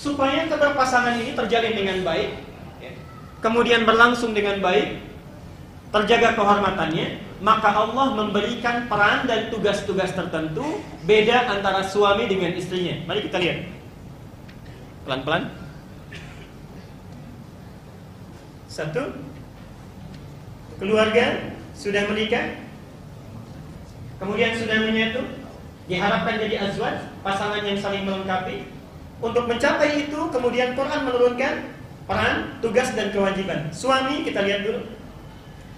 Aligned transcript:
supaya 0.00 0.48
keberpasangan 0.48 1.20
ini 1.20 1.36
terjalin 1.36 1.76
dengan 1.76 2.00
baik, 2.00 2.30
ya, 2.80 2.92
kemudian 3.44 3.84
berlangsung 3.84 4.32
dengan 4.32 4.56
baik, 4.64 4.96
terjaga 5.92 6.40
kehormatannya, 6.40 7.20
maka 7.44 7.68
Allah 7.68 8.16
memberikan 8.16 8.88
peran 8.88 9.28
dan 9.28 9.52
tugas-tugas 9.52 10.16
tertentu 10.16 10.80
beda 11.04 11.52
antara 11.52 11.84
suami 11.84 12.24
dengan 12.32 12.56
istrinya. 12.56 13.04
Mari 13.04 13.28
kita 13.28 13.36
lihat. 13.36 13.68
Pelan-pelan. 15.04 15.52
Satu. 18.72 19.04
Keluarga 20.80 21.52
sudah 21.76 22.08
menikah. 22.08 22.56
Kemudian 24.16 24.56
sudah 24.56 24.80
menyatu. 24.84 25.20
Diharapkan 25.90 26.38
jadi 26.38 26.70
azwaj, 26.70 27.02
pasangan 27.26 27.66
yang 27.66 27.74
saling 27.74 28.06
melengkapi. 28.06 28.69
Untuk 29.20 29.44
mencapai 29.44 30.08
itu, 30.08 30.20
kemudian 30.32 30.72
Quran 30.72 31.04
menurunkan 31.04 31.76
peran, 32.08 32.56
tugas 32.64 32.96
dan 32.96 33.12
kewajiban. 33.12 33.68
Suami 33.68 34.24
kita 34.24 34.40
lihat 34.42 34.64
dulu. 34.64 34.80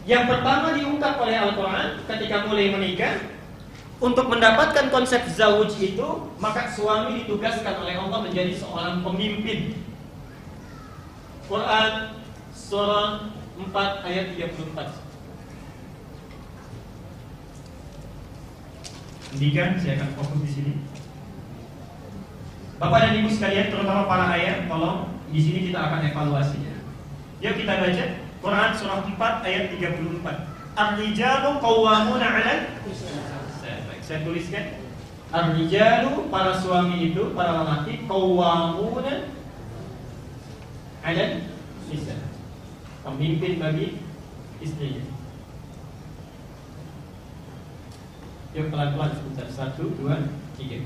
Yang 0.02 0.34
pertama 0.34 0.74
diungkap 0.74 1.14
oleh 1.22 1.38
Al-Quran 1.38 2.02
ketika 2.10 2.42
mulai 2.50 2.74
menikah 2.74 3.22
Untuk 4.02 4.26
mendapatkan 4.26 4.90
konsep 4.90 5.22
zawuj 5.30 5.78
itu 5.78 6.08
Maka 6.42 6.66
suami 6.66 7.22
ditugaskan 7.22 7.86
oleh 7.86 7.94
Allah 7.94 8.26
menjadi 8.26 8.50
seorang 8.50 9.06
pemimpin 9.06 9.78
Quran 11.46 12.18
Surah 12.50 13.30
4 13.54 14.10
ayat 14.10 14.34
34 14.34 14.74
Pendidikan 19.32 19.78
saya 19.78 20.02
akan 20.02 20.10
fokus 20.18 20.40
di 20.44 20.50
sini 20.50 20.91
Bapak 22.82 22.98
dan 22.98 23.14
Ibu 23.22 23.30
sekalian 23.30 23.70
terutama 23.70 24.10
para 24.10 24.34
ayah 24.34 24.66
Tolong 24.66 25.06
di 25.30 25.38
sini 25.38 25.70
kita 25.70 25.78
akan 25.78 26.10
evaluasi 26.10 26.58
Yuk 27.38 27.54
kita 27.62 27.78
baca 27.78 28.04
Quran 28.42 28.70
surah 28.74 29.06
4 29.06 29.46
ayat 29.46 29.64
34. 29.78 30.74
Ar-rijalu 30.74 31.50
qawwamuna 31.62 32.26
'ala 32.26 32.54
saya 34.02 34.18
tuliskan. 34.26 34.82
Ar-rijalu 35.30 36.26
para 36.26 36.58
suami 36.58 37.14
itu, 37.14 37.30
para 37.38 37.62
lelaki 37.62 38.02
qawwamuna 38.10 39.30
'ala 41.06 41.24
nisa. 41.86 42.18
Pemimpin 43.06 43.62
bagi 43.62 44.02
istrinya. 44.58 45.06
Yuk 48.58 48.74
pelan-pelan 48.74 49.14
sebentar. 49.14 49.46
Satu, 49.50 49.94
dua, 49.98 50.34
tiga. 50.58 50.82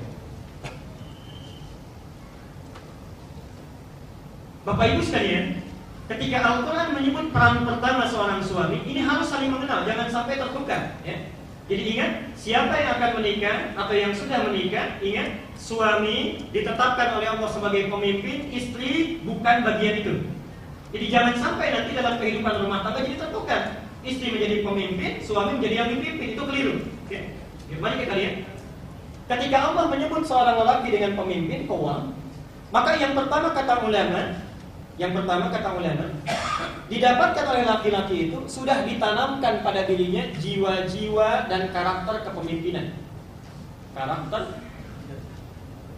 Bapak 4.67 4.98
Ibu 4.98 5.03
sekalian, 5.06 5.62
Ketika 6.06 6.39
Al-Quran 6.39 6.95
menyebut 6.95 7.34
peran 7.34 7.67
pertama 7.67 8.06
seorang 8.06 8.39
suami, 8.39 8.78
ini 8.86 9.03
harus 9.03 9.27
saling 9.27 9.50
mengenal, 9.50 9.83
jangan 9.83 10.06
sampai 10.06 10.39
tertukar. 10.39 10.95
Ya. 11.03 11.19
Jadi 11.67 11.83
ingat, 11.83 12.11
siapa 12.39 12.78
yang 12.78 12.95
akan 12.95 13.11
menikah 13.19 13.75
atau 13.75 13.91
yang 13.91 14.14
sudah 14.14 14.47
menikah, 14.47 15.03
ingat, 15.03 15.42
suami 15.58 16.47
ditetapkan 16.55 17.19
oleh 17.19 17.27
Allah 17.27 17.50
sebagai 17.50 17.91
pemimpin, 17.91 18.55
istri 18.55 19.19
bukan 19.27 19.67
bagian 19.67 19.98
itu. 19.98 20.14
Jadi 20.95 21.06
jangan 21.11 21.34
sampai 21.34 21.75
nanti 21.75 21.91
dalam 21.98 22.23
kehidupan 22.23 22.55
rumah 22.62 22.86
tangga 22.86 23.03
jadi 23.03 23.19
tertukar. 23.19 23.83
Istri 24.06 24.39
menjadi 24.39 24.56
pemimpin, 24.62 25.12
suami 25.27 25.58
menjadi 25.58 25.75
yang 25.75 25.89
memimpin, 25.91 26.28
itu 26.39 26.42
keliru. 26.47 26.75
Ya. 27.11 27.23
Ya, 27.67 27.77
mari 27.83 27.98
kita 28.06 28.14
lihat. 28.14 28.34
Ketika 29.27 29.58
Allah 29.58 29.91
menyebut 29.91 30.23
seorang 30.23 30.62
lelaki 30.62 30.95
dengan 30.95 31.19
pemimpin, 31.19 31.67
kawam, 31.67 32.14
maka 32.70 32.95
yang 32.95 33.19
pertama 33.19 33.51
kata 33.51 33.83
ulama, 33.83 34.45
yang 34.96 35.12
pertama 35.12 35.52
kata 35.52 35.77
ulama, 35.77 36.08
didapatkan 36.89 37.45
oleh 37.52 37.64
laki-laki 37.68 38.17
itu 38.33 38.40
sudah 38.48 38.80
ditanamkan 38.89 39.61
pada 39.61 39.84
dirinya 39.84 40.24
jiwa-jiwa 40.40 41.52
dan 41.52 41.68
karakter 41.68 42.24
kepemimpinan. 42.24 42.96
Karakter 43.92 44.56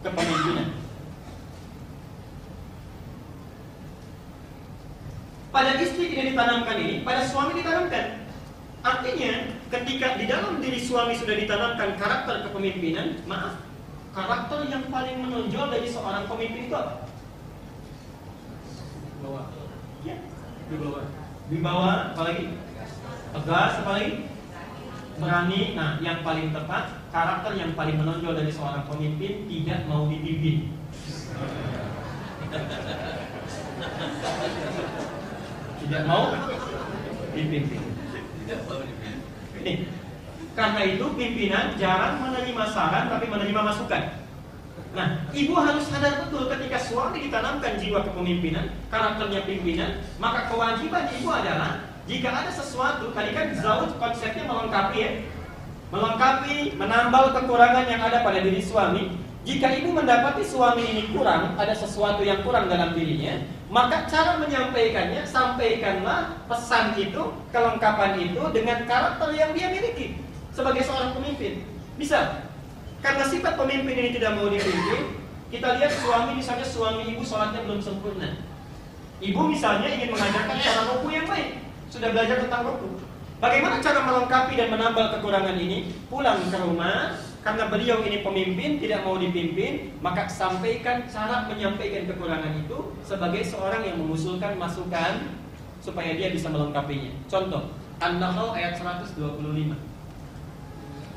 kepemimpinan. 0.03 0.69
Pada 5.55 5.79
istri 5.79 6.11
tidak 6.11 6.35
ditanamkan 6.35 6.77
ini, 6.83 6.95
pada 7.07 7.23
suami 7.23 7.55
ditanamkan. 7.55 8.27
Artinya, 8.83 9.33
ketika 9.71 10.19
di 10.19 10.27
dalam 10.27 10.59
diri 10.59 10.83
suami 10.83 11.15
sudah 11.15 11.39
ditanamkan 11.39 11.95
karakter 12.03 12.51
kepemimpinan, 12.51 13.23
maaf, 13.31 13.63
karakter 14.11 14.67
yang 14.67 14.91
paling 14.91 15.23
menonjol 15.23 15.71
dari 15.71 15.87
seorang 15.87 16.27
pemimpin 16.27 16.67
itu? 16.67 16.83
bawah 19.29 19.47
ya 20.07 20.17
di 20.69 20.77
bawah. 20.77 21.05
Di 21.49 21.59
bawah 21.65 22.13
apalagi 22.13 22.53
tegas 23.33 23.73
apalagi 23.81 24.29
berani. 25.17 25.61
Nah 25.75 25.97
yang 26.05 26.21
paling 26.21 26.53
tepat 26.53 26.85
karakter 27.09 27.57
yang 27.57 27.73
paling 27.73 27.97
menonjol 27.97 28.37
dari 28.37 28.53
seorang 28.53 28.85
pemimpin 28.85 29.49
tidak 29.49 29.89
mau 29.89 30.05
dipimpin. 30.07 30.77
Tidak 35.79 36.05
mau 36.05 36.37
dipimpin. 37.33 37.81
Karena 40.53 40.81
itu 40.85 41.07
pimpinan 41.17 41.81
jarang 41.81 42.21
menerima 42.21 42.65
saran 42.75 43.09
tapi 43.09 43.25
menerima 43.31 43.61
masukan 43.63 44.28
Nah, 44.97 45.21
ibu 45.37 45.53
harus 45.53 45.85
sadar 45.85 46.25
betul 46.25 46.49
ketika 46.49 46.81
suami 46.81 47.29
ditanamkan 47.29 47.77
jiwa 47.77 48.01
kepemimpinan, 48.09 48.73
karakternya 48.89 49.45
pimpinan, 49.45 50.01
maka 50.17 50.49
kewajiban 50.49 51.13
ibu 51.13 51.29
adalah 51.29 51.85
jika 52.09 52.33
ada 52.33 52.49
sesuatu, 52.49 53.13
tadi 53.13 53.37
kan 53.37 53.53
zauj 53.53 53.93
konsepnya 54.01 54.49
melengkapi 54.49 54.97
ya, 54.97 55.11
melengkapi, 55.93 56.73
menambal 56.81 57.37
kekurangan 57.37 57.85
yang 57.85 58.01
ada 58.01 58.25
pada 58.25 58.41
diri 58.41 58.65
suami. 58.65 59.13
Jika 59.45 59.77
ibu 59.81 59.93
mendapati 59.93 60.45
suami 60.45 60.85
ini 60.89 61.13
kurang, 61.13 61.57
ada 61.57 61.73
sesuatu 61.77 62.25
yang 62.25 62.41
kurang 62.45 62.69
dalam 62.69 62.97
dirinya, 62.97 63.45
maka 63.69 64.09
cara 64.09 64.41
menyampaikannya, 64.41 65.25
sampaikanlah 65.29 66.37
pesan 66.49 66.97
itu, 66.97 67.33
kelengkapan 67.53 68.17
itu 68.25 68.41
dengan 68.57 68.89
karakter 68.89 69.29
yang 69.37 69.53
dia 69.53 69.69
miliki 69.69 70.17
sebagai 70.53 70.85
seorang 70.85 71.13
pemimpin. 71.13 71.65
Bisa? 72.01 72.48
Karena 72.99 73.25
sifat 73.25 73.55
pemimpin 73.55 73.95
ini 73.95 74.11
tidak 74.19 74.35
mau 74.35 74.51
dipimpin, 74.51 75.23
kita 75.49 75.79
lihat 75.79 75.93
suami 75.95 76.33
misalnya 76.37 76.67
suami 76.67 77.03
ibu 77.15 77.23
sholatnya 77.23 77.63
belum 77.65 77.81
sempurna. 77.81 78.43
Ibu 79.19 79.41
misalnya 79.51 79.89
ingin 79.91 80.15
mengajarkan 80.15 80.57
cara 80.59 80.83
ruku 80.95 81.09
yang 81.11 81.27
baik, 81.27 81.63
sudah 81.91 82.11
belajar 82.15 82.43
tentang 82.43 82.63
ruku. 82.67 83.03
Bagaimana 83.39 83.79
cara 83.79 84.03
melengkapi 84.03 84.59
dan 84.59 84.69
menambal 84.75 85.15
kekurangan 85.15 85.55
ini? 85.55 85.95
Pulang 86.11 86.43
ke 86.51 86.59
rumah, 86.59 87.15
karena 87.47 87.71
beliau 87.71 88.03
ini 88.03 88.27
pemimpin, 88.27 88.83
tidak 88.83 89.07
mau 89.07 89.15
dipimpin, 89.15 89.95
maka 90.03 90.27
sampaikan 90.27 91.07
cara 91.07 91.47
menyampaikan 91.47 92.11
kekurangan 92.11 92.51
itu 92.59 92.99
sebagai 93.07 93.47
seorang 93.47 93.87
yang 93.87 93.97
mengusulkan 94.03 94.59
masukan 94.59 95.39
supaya 95.79 96.19
dia 96.19 96.35
bisa 96.35 96.51
melengkapinya. 96.51 97.15
Contoh, 97.31 97.71
An-Nahl 98.03 98.59
ayat 98.59 98.75
125. 98.75 99.19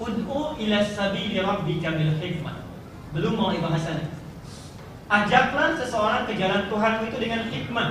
Ud'u 0.02 0.58
ila 0.58 0.78
sabili 0.82 1.38
rabbika 1.38 1.94
bil 1.94 2.18
hikmah. 2.18 2.58
Belum 3.14 3.38
mau 3.38 3.54
bahasanya. 3.54 4.10
Ajaklah 5.12 5.78
seseorang 5.78 6.24
ke 6.26 6.34
jalan 6.42 6.66
Tuhanmu 6.72 7.04
itu 7.12 7.18
dengan 7.22 7.46
hikmah. 7.46 7.90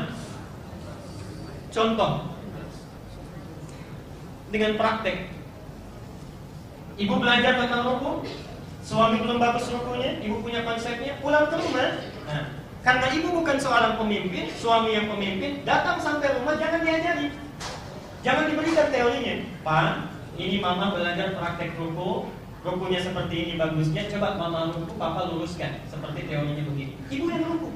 Contoh 1.71 2.27
dengan 4.51 4.75
praktek. 4.75 5.31
Ibu 6.99 7.15
belajar 7.17 7.57
tentang 7.57 7.87
ruku, 7.87 8.29
suami 8.85 9.23
belum 9.23 9.39
bagus 9.41 9.71
rukunya, 9.73 10.21
ibu 10.21 10.43
punya 10.45 10.67
konsepnya, 10.67 11.17
pulang 11.23 11.49
ke 11.49 11.57
rumah. 11.57 11.97
Nah, 12.29 12.45
karena 12.85 13.07
ibu 13.15 13.29
bukan 13.41 13.57
seorang 13.57 13.97
pemimpin, 13.97 14.53
suami 14.53 14.99
yang 14.99 15.09
pemimpin, 15.09 15.65
datang 15.65 15.97
sampai 16.03 16.37
rumah 16.37 16.61
jangan 16.61 16.85
diajari. 16.85 17.33
Jangan 18.21 18.53
diberikan 18.53 18.93
teorinya. 18.93 19.35
Pak, 19.65 20.20
ini 20.41 20.57
mama 20.65 20.97
belajar 20.97 21.37
praktek 21.37 21.77
ruku 21.77 22.33
rukunya 22.65 23.01
seperti 23.01 23.37
ini 23.45 23.53
bagusnya. 23.61 24.09
Coba 24.09 24.41
mama 24.41 24.73
ruku 24.73 24.97
papa 24.97 25.29
luruskan. 25.29 25.85
Seperti 25.89 26.29
teorinya 26.29 26.65
begini. 26.65 26.97
Ibu 27.13 27.25
yang 27.29 27.45
ruku. 27.45 27.69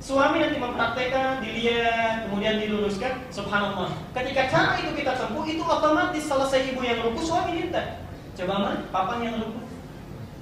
Suami 0.00 0.40
nanti 0.40 0.56
mempraktekkan 0.56 1.44
dilihat 1.44 2.30
kemudian 2.30 2.56
diluruskan. 2.62 3.26
Subhanallah. 3.28 3.90
Ketika 4.16 4.48
cara 4.48 4.80
itu 4.80 4.94
kita 4.94 5.12
tempuh 5.18 5.44
itu 5.44 5.60
otomatis 5.60 6.24
selesai 6.24 6.72
ibu 6.72 6.80
yang 6.86 7.02
ruku 7.02 7.20
suami 7.20 7.66
minta 7.66 8.00
coba 8.38 8.54
mah 8.56 8.74
papa 8.88 9.20
yang 9.20 9.36
ruku. 9.42 9.60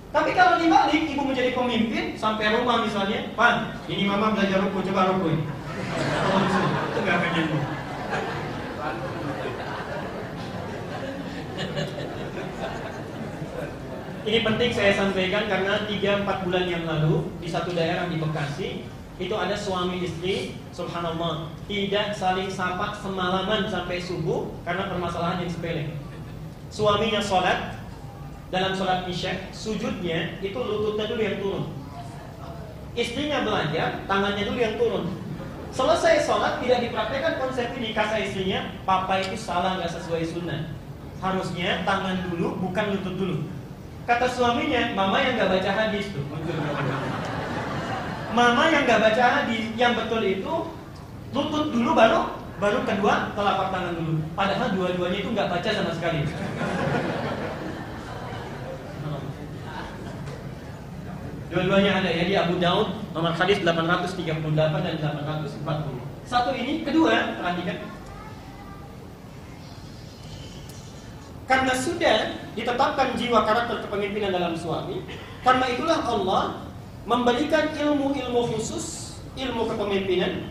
Tapi 0.09 0.31
kalau 0.33 0.63
dibalik 0.63 1.05
ibu 1.11 1.23
menjadi 1.27 1.53
pemimpin 1.53 2.15
sampai 2.15 2.55
rumah 2.55 2.87
misalnya. 2.87 3.35
Pan 3.35 3.75
ini 3.91 4.07
mama 4.07 4.33
belajar 4.37 4.63
ruku 4.63 4.85
coba 4.87 5.17
ruku 5.17 5.35
ini 5.35 5.45
itu 6.99 6.99
gak 7.07 7.17
akan 7.19 7.31
nyambung 7.35 7.65
Ini 14.29 14.45
penting 14.45 14.77
saya 14.77 14.93
sampaikan 14.93 15.49
karena 15.49 15.89
3-4 15.89 16.45
bulan 16.45 16.69
yang 16.69 16.85
lalu 16.85 17.33
di 17.41 17.49
satu 17.49 17.73
daerah 17.73 18.13
di 18.13 18.21
Bekasi 18.21 18.85
itu 19.17 19.33
ada 19.33 19.57
suami 19.57 20.05
istri, 20.05 20.53
subhanallah, 20.69 21.49
tidak 21.65 22.13
saling 22.13 22.53
sapa 22.53 22.93
semalaman 23.01 23.73
sampai 23.73 23.97
subuh 23.97 24.53
karena 24.69 24.85
permasalahan 24.93 25.41
yang 25.41 25.49
sepele. 25.49 25.97
Suaminya 26.69 27.25
sholat, 27.25 27.81
dalam 28.53 28.77
sholat 28.77 29.09
isya, 29.09 29.49
sujudnya 29.49 30.37
itu 30.45 30.61
lututnya 30.61 31.09
dulu 31.09 31.23
yang 31.25 31.41
turun. 31.41 31.65
Istrinya 33.01 33.49
belajar, 33.49 34.05
tangannya 34.05 34.45
dulu 34.45 34.59
yang 34.61 34.77
turun. 34.77 35.05
Selesai 35.73 36.29
sholat 36.29 36.61
tidak 36.61 36.85
dipraktekkan 36.85 37.41
konsep 37.41 37.73
ini 37.81 37.97
kata 37.97 38.29
istrinya, 38.29 38.77
papa 38.85 39.25
itu 39.25 39.41
salah 39.41 39.81
nggak 39.81 39.89
sesuai 39.89 40.21
sunnah. 40.29 40.69
Harusnya 41.25 41.81
tangan 41.89 42.29
dulu, 42.29 42.61
bukan 42.61 42.93
lutut 42.93 43.17
dulu. 43.17 43.39
Kata 44.09 44.25
suaminya, 44.25 44.97
mama 44.97 45.21
yang 45.21 45.37
nggak 45.37 45.53
baca 45.53 45.71
hadis 45.77 46.09
tuh. 46.17 46.25
Mama 48.33 48.73
yang 48.73 48.89
nggak 48.89 49.05
baca 49.05 49.25
hadis, 49.37 49.69
yang 49.77 49.93
betul 49.93 50.25
itu 50.25 50.55
lutut 51.37 51.69
dulu 51.69 51.93
baru 51.93 52.41
baru 52.57 52.89
kedua 52.89 53.37
telapak 53.37 53.69
tangan 53.69 54.01
dulu. 54.01 54.25
Padahal 54.33 54.73
dua-duanya 54.73 55.19
itu 55.21 55.29
nggak 55.29 55.53
baca 55.53 55.69
sama 55.69 55.93
sekali. 55.93 56.25
Dua-duanya 61.53 62.01
ada 62.01 62.09
ya 62.09 62.25
di 62.25 62.35
Abu 62.37 62.57
Daud 62.57 63.13
nomor 63.13 63.37
hadis 63.37 63.61
838 63.61 64.25
dan 64.57 64.97
840. 65.05 66.01
Satu 66.25 66.57
ini, 66.57 66.81
kedua 66.81 67.37
perhatikan. 67.41 67.98
Karena 71.49 71.73
sudah 71.73 72.37
ditetapkan 72.53 73.17
jiwa 73.17 73.49
karakter 73.49 73.81
kepemimpinan 73.89 74.37
dalam 74.37 74.53
suami, 74.53 75.01
karena 75.41 75.65
itulah 75.73 76.05
Allah 76.05 76.45
memberikan 77.09 77.73
ilmu-ilmu 77.73 78.53
khusus, 78.53 79.17
ilmu 79.33 79.65
kepemimpinan 79.65 80.45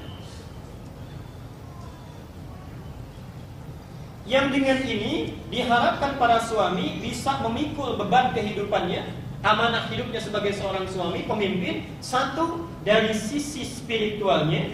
yang 4.27 4.51
dengan 4.51 4.81
ini 4.83 5.37
diharapkan 5.53 6.19
para 6.19 6.41
suami 6.43 6.99
bisa 6.99 7.39
memikul 7.45 7.95
beban 7.95 8.35
kehidupannya, 8.35 9.05
amanah 9.45 9.87
hidupnya 9.87 10.19
sebagai 10.19 10.51
seorang 10.51 10.83
suami, 10.89 11.23
pemimpin, 11.23 11.87
satu 12.03 12.67
dari 12.83 13.15
sisi 13.15 13.63
spiritualnya, 13.63 14.73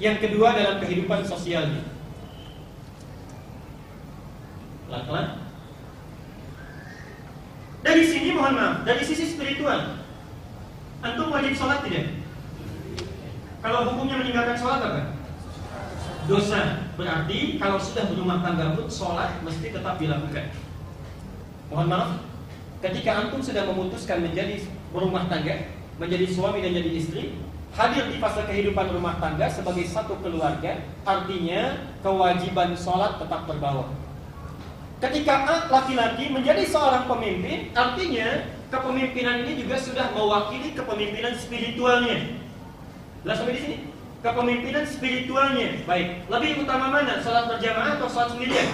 yang 0.00 0.16
kedua 0.16 0.56
dalam 0.56 0.80
kehidupan 0.80 1.26
sosialnya. 1.28 1.95
Pelan-pelan. 4.86 5.26
Dari 7.82 8.02
sini 8.02 8.34
mohon 8.34 8.54
maaf, 8.58 8.82
dari 8.82 9.02
sisi 9.06 9.30
spiritual, 9.30 10.02
antum 11.02 11.30
wajib 11.30 11.54
sholat 11.54 11.86
tidak? 11.86 12.18
Kalau 13.62 13.86
hukumnya 13.90 14.22
meninggalkan 14.22 14.58
sholat 14.58 14.80
apa? 14.82 15.02
Dosa. 16.26 16.86
Berarti 16.98 17.60
kalau 17.62 17.78
sudah 17.78 18.10
berumah 18.10 18.42
tangga 18.42 18.74
pun 18.74 18.90
sholat 18.90 19.38
mesti 19.46 19.70
tetap 19.70 19.98
dilakukan. 20.02 20.50
Mohon 21.70 21.86
maaf, 21.90 22.10
ketika 22.82 23.26
antum 23.26 23.42
sudah 23.42 23.66
memutuskan 23.66 24.22
menjadi 24.22 24.66
berumah 24.90 25.26
tangga, 25.26 25.70
menjadi 25.98 26.26
suami 26.30 26.62
dan 26.62 26.74
jadi 26.74 26.90
istri, 26.94 27.22
hadir 27.74 28.06
di 28.10 28.18
fase 28.22 28.42
kehidupan 28.46 28.90
rumah 28.94 29.18
tangga 29.18 29.46
sebagai 29.50 29.86
satu 29.86 30.18
keluarga, 30.22 30.82
artinya 31.06 31.90
kewajiban 32.02 32.74
sholat 32.74 33.18
tetap 33.18 33.46
terbawa. 33.50 34.05
Ketika 34.96 35.68
laki-laki 35.68 36.32
menjadi 36.32 36.64
seorang 36.64 37.04
pemimpin, 37.04 37.68
artinya 37.76 38.48
kepemimpinan 38.72 39.44
ini 39.44 39.60
juga 39.60 39.76
sudah 39.76 40.08
mewakili 40.16 40.72
kepemimpinan 40.72 41.36
spiritualnya. 41.36 42.40
Jelas 43.20 43.36
sampai 43.36 43.54
di 43.54 43.60
sini? 43.60 43.76
Kepemimpinan 44.24 44.88
spiritualnya. 44.88 45.84
Baik, 45.84 46.24
lebih 46.32 46.64
utama 46.64 46.88
mana? 46.88 47.20
Salat 47.20 47.44
berjamaah 47.44 48.00
atau 48.00 48.08
salat 48.08 48.32
sendirian? 48.32 48.68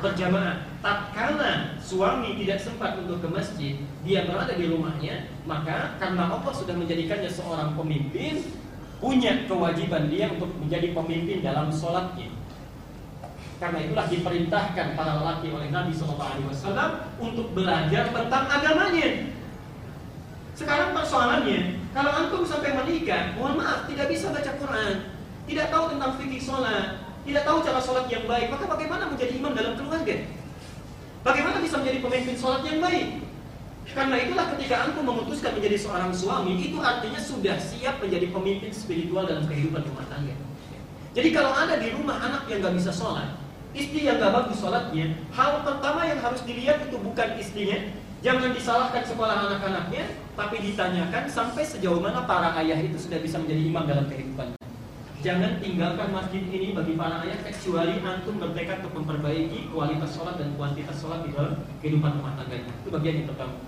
Berjamaah. 0.00 0.64
Tatkala 0.80 1.76
suami 1.82 2.40
tidak 2.40 2.62
sempat 2.62 2.96
untuk 2.96 3.20
ke 3.20 3.28
masjid, 3.28 3.74
dia 4.06 4.24
berada 4.24 4.54
di 4.54 4.70
rumahnya, 4.70 5.28
maka 5.44 5.98
karena 6.00 6.30
Allah 6.30 6.52
sudah 6.54 6.72
menjadikannya 6.72 7.28
seorang 7.28 7.74
pemimpin, 7.74 8.48
punya 9.02 9.44
kewajiban 9.44 10.08
dia 10.08 10.30
untuk 10.32 10.48
menjadi 10.56 10.94
pemimpin 10.96 11.44
dalam 11.44 11.68
sholatnya. 11.68 12.32
Karena 13.56 13.78
itulah 13.80 14.06
diperintahkan 14.12 14.86
para 14.92 15.12
lelaki 15.16 15.48
oleh 15.48 15.72
Nabi 15.72 15.92
Shallallahu 15.96 16.32
Alaihi 16.36 16.48
Wasallam 16.52 16.90
untuk 17.16 17.56
belajar 17.56 18.12
tentang 18.12 18.44
agamanya. 18.52 19.32
Sekarang 20.52 20.92
persoalannya, 20.92 21.80
kalau 21.96 22.12
antum 22.12 22.44
sampai 22.44 22.76
menikah, 22.76 23.32
mohon 23.36 23.56
maaf, 23.60 23.88
tidak 23.88 24.12
bisa 24.12 24.28
baca 24.28 24.52
Quran, 24.56 24.94
tidak 25.48 25.66
tahu 25.72 25.84
tentang 25.96 26.12
fikih 26.20 26.40
sholat, 26.40 27.00
tidak 27.24 27.42
tahu 27.48 27.58
cara 27.64 27.80
sholat 27.80 28.06
yang 28.12 28.24
baik, 28.28 28.52
maka 28.52 28.64
bagaimana 28.68 29.04
menjadi 29.08 29.32
imam 29.36 29.52
dalam 29.56 29.72
keluarga? 29.76 30.16
Bagaimana 31.24 31.56
bisa 31.64 31.76
menjadi 31.80 31.98
pemimpin 32.04 32.36
sholat 32.36 32.60
yang 32.64 32.80
baik? 32.84 33.24
Karena 33.86 34.16
itulah 34.20 34.46
ketika 34.56 34.76
antum 34.84 35.04
memutuskan 35.08 35.56
menjadi 35.56 35.76
seorang 35.80 36.12
suami, 36.12 36.60
itu 36.60 36.76
artinya 36.80 37.20
sudah 37.20 37.56
siap 37.56 38.04
menjadi 38.04 38.28
pemimpin 38.28 38.72
spiritual 38.72 39.24
dalam 39.24 39.48
kehidupan 39.48 39.80
rumah 39.80 40.04
tangga. 40.12 40.36
Jadi 41.16 41.28
kalau 41.32 41.52
ada 41.56 41.80
di 41.80 41.88
rumah 41.96 42.20
anak 42.20 42.44
yang 42.52 42.60
gak 42.60 42.76
bisa 42.76 42.92
sholat, 42.92 43.45
Istri 43.76 44.08
yang 44.08 44.16
gak 44.16 44.32
bagus 44.32 44.56
sholatnya, 44.56 45.20
hal 45.36 45.60
pertama 45.60 46.08
yang 46.08 46.16
harus 46.24 46.40
dilihat 46.48 46.80
itu 46.88 46.96
bukan 46.96 47.28
istrinya, 47.36 47.92
jangan 48.24 48.56
disalahkan 48.56 49.04
sekolah 49.04 49.36
anak-anaknya, 49.52 50.16
tapi 50.32 50.64
ditanyakan 50.64 51.28
sampai 51.28 51.60
sejauh 51.60 52.00
mana 52.00 52.24
para 52.24 52.56
ayah 52.64 52.80
itu 52.80 52.96
sudah 52.96 53.20
bisa 53.20 53.36
menjadi 53.36 53.62
imam 53.68 53.84
dalam 53.84 54.08
kehidupan. 54.08 54.56
Jangan 55.20 55.60
tinggalkan 55.60 56.08
masjid 56.08 56.40
ini 56.48 56.72
bagi 56.72 56.96
para 56.96 57.20
ayah 57.28 57.36
kecuali 57.44 58.00
antum 58.00 58.40
bertekad 58.40 58.80
untuk 58.80 59.04
memperbaiki 59.04 59.68
kualitas 59.68 60.16
sholat 60.16 60.40
dan 60.40 60.56
kuantitas 60.56 60.96
sholat 60.96 61.28
di 61.28 61.36
dalam 61.36 61.60
kehidupan 61.84 62.16
rumah 62.16 62.32
tangga. 62.32 62.56
Itu 62.56 62.88
bagian 62.88 63.14
yang 63.20 63.28
pertama. 63.28 63.60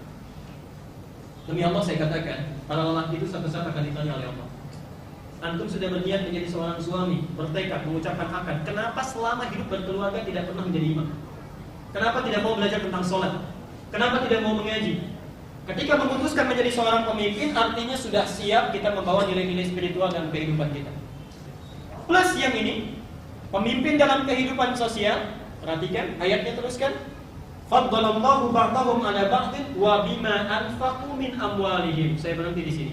Demi 1.45 1.61
Allah 1.69 1.83
saya 1.85 2.01
katakan, 2.01 2.57
para 2.65 2.81
lelaki 2.81 3.21
itu 3.21 3.29
satu 3.29 3.45
saat 3.45 3.69
akan 3.69 3.85
ditanya 3.85 4.17
oleh 4.17 4.29
Allah. 4.33 4.49
Antum 5.39 5.71
sudah 5.71 5.87
berniat 5.87 6.27
menjadi 6.27 6.51
seorang 6.51 6.83
suami, 6.83 7.23
bertekad, 7.39 7.87
mengucapkan 7.87 8.27
akad. 8.27 8.67
Kenapa 8.67 8.99
selama 9.07 9.47
hidup 9.55 9.71
berkeluarga 9.71 10.27
tidak 10.27 10.51
pernah 10.51 10.67
menjadi 10.67 10.87
imam? 10.99 11.09
Kenapa 11.95 12.19
tidak 12.27 12.41
mau 12.43 12.59
belajar 12.59 12.81
tentang 12.83 13.05
sholat? 13.07 13.33
Kenapa 13.95 14.27
tidak 14.27 14.43
mau 14.43 14.59
mengaji? 14.59 14.99
Ketika 15.69 15.95
memutuskan 16.01 16.49
menjadi 16.51 16.71
seorang 16.75 17.07
pemimpin, 17.07 17.55
artinya 17.55 17.95
sudah 17.95 18.25
siap 18.27 18.75
kita 18.75 18.91
membawa 18.91 19.29
nilai-nilai 19.31 19.69
spiritual 19.69 20.11
dalam 20.11 20.33
kehidupan 20.35 20.75
kita. 20.75 20.91
Plus 22.09 22.31
yang 22.41 22.57
ini, 22.57 22.99
pemimpin 23.53 23.95
dalam 24.01 24.27
kehidupan 24.27 24.75
sosial, 24.75 25.39
perhatikan 25.61 26.19
ayatnya 26.19 26.57
teruskan. 26.59 26.97
Faddalallahu 27.69 28.49
ba'dahum 28.49 29.05
ala 29.05 29.29
amwalihim. 31.37 32.17
Saya 32.17 32.33
berhenti 32.41 32.63
di 32.65 32.73
sini. 32.73 32.93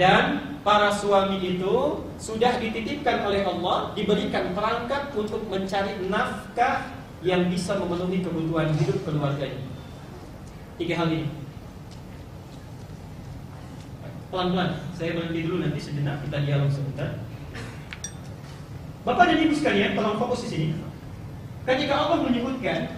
Dan 0.00 0.53
para 0.64 0.88
suami 0.88 1.38
itu 1.44 2.00
sudah 2.16 2.56
dititipkan 2.56 3.28
oleh 3.28 3.44
Allah, 3.44 3.92
diberikan 3.92 4.56
perangkat 4.56 5.12
untuk 5.12 5.44
mencari 5.52 6.00
nafkah 6.08 6.88
yang 7.20 7.52
bisa 7.52 7.76
memenuhi 7.76 8.24
kebutuhan 8.24 8.72
hidup 8.80 8.98
keluarganya. 9.04 9.60
Tiga 10.80 11.04
hal 11.04 11.08
ini. 11.12 11.28
Pelan-pelan, 14.32 14.74
saya 14.96 15.14
berhenti 15.14 15.40
dulu 15.46 15.62
nanti 15.62 15.78
sejenak 15.78 16.24
kita 16.26 16.42
dialog 16.42 16.72
sebentar. 16.72 17.22
Bapak 19.04 19.30
dan 19.30 19.38
Ibu 19.44 19.54
sekalian, 19.54 19.92
tolong 19.94 20.16
fokus 20.16 20.48
di 20.48 20.48
sini. 20.48 20.66
Ketika 21.68 21.92
Allah 21.92 22.24
menyebutkan 22.24 22.88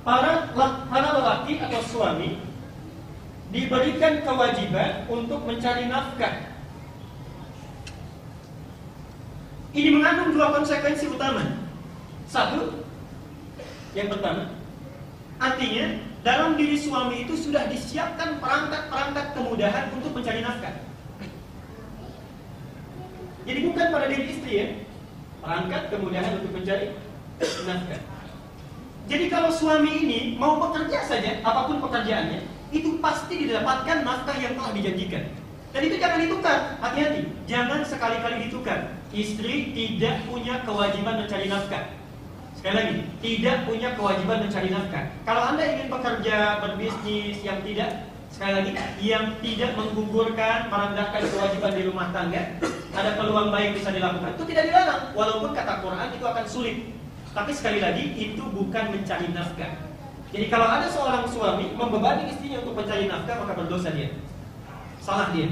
para 0.00 0.48
para 0.88 1.08
lelaki 1.20 1.60
atau 1.60 1.80
suami 1.84 2.40
diberikan 3.52 4.24
kewajiban 4.24 5.06
untuk 5.12 5.44
mencari 5.44 5.86
nafkah. 5.86 6.55
Ini 9.76 9.92
mengandung 9.92 10.32
dua 10.32 10.56
konsekuensi 10.56 11.04
utama. 11.12 11.44
Satu, 12.32 12.80
yang 13.92 14.08
pertama, 14.08 14.56
artinya 15.36 16.00
dalam 16.24 16.56
diri 16.56 16.80
suami 16.80 17.28
itu 17.28 17.36
sudah 17.36 17.68
disiapkan 17.68 18.40
perangkat-perangkat 18.40 19.36
kemudahan 19.36 19.92
untuk 19.92 20.16
mencari 20.16 20.40
nafkah. 20.40 20.80
Jadi 23.46 23.60
bukan 23.68 23.86
pada 23.92 24.06
diri 24.08 24.24
istri 24.32 24.52
ya, 24.58 24.68
perangkat 25.44 25.92
kemudahan 25.92 26.32
untuk 26.40 26.56
mencari 26.56 26.96
nafkah. 27.68 28.00
Jadi 29.06 29.24
kalau 29.28 29.52
suami 29.52 29.92
ini 29.92 30.20
mau 30.40 30.56
bekerja 30.56 31.04
saja, 31.04 31.44
apa 31.44 31.68
pun 31.68 31.84
pekerjaannya, 31.84 32.42
itu 32.72 32.96
pasti 32.98 33.44
didapatkan 33.44 34.02
nafkah 34.02 34.34
yang 34.40 34.56
telah 34.56 34.72
dijanjikan. 34.72 35.45
Dan 35.76 35.92
itu 35.92 36.00
jangan 36.00 36.24
ditukar, 36.24 36.58
hati-hati. 36.80 37.20
Jangan 37.44 37.84
sekali-kali 37.84 38.48
ditukar. 38.48 38.96
Istri 39.12 39.76
tidak 39.76 40.24
punya 40.24 40.64
kewajiban 40.64 41.20
mencari 41.20 41.52
nafkah. 41.52 41.92
Sekali 42.56 42.74
lagi, 42.80 42.96
tidak 43.20 43.68
punya 43.68 43.92
kewajiban 43.92 44.48
mencari 44.48 44.72
nafkah. 44.72 45.04
Kalau 45.28 45.42
Anda 45.52 45.68
ingin 45.76 45.92
bekerja, 45.92 46.64
berbisnis 46.64 47.44
yang 47.44 47.60
tidak 47.60 48.08
Sekali 48.26 48.52
lagi, 48.52 48.72
yang 49.00 49.32
tidak 49.40 49.70
menggugurkan, 49.80 50.68
merendahkan 50.68 51.24
kewajiban 51.24 51.72
di 51.72 51.82
rumah 51.88 52.12
tangga, 52.12 52.58
ada 52.92 53.16
peluang 53.16 53.48
baik 53.48 53.80
bisa 53.80 53.88
dilakukan. 53.88 54.36
Itu 54.36 54.44
tidak 54.44 54.68
dilarang, 54.68 55.02
walaupun 55.16 55.56
kata 55.56 55.80
Quran 55.80 56.08
itu 56.12 56.24
akan 56.26 56.44
sulit. 56.44 56.76
Tapi 57.32 57.56
sekali 57.56 57.80
lagi, 57.80 58.12
itu 58.12 58.44
bukan 58.52 58.92
mencari 58.92 59.32
nafkah. 59.32 59.72
Jadi 60.36 60.52
kalau 60.52 60.68
ada 60.68 60.84
seorang 60.90 61.24
suami 61.32 61.72
membebani 61.72 62.28
istrinya 62.28 62.60
untuk 62.60 62.76
mencari 62.76 63.08
nafkah, 63.08 63.40
maka 63.40 63.52
berdosa 63.56 63.88
dia. 63.94 64.12
Salah 65.06 65.30
dia. 65.30 65.46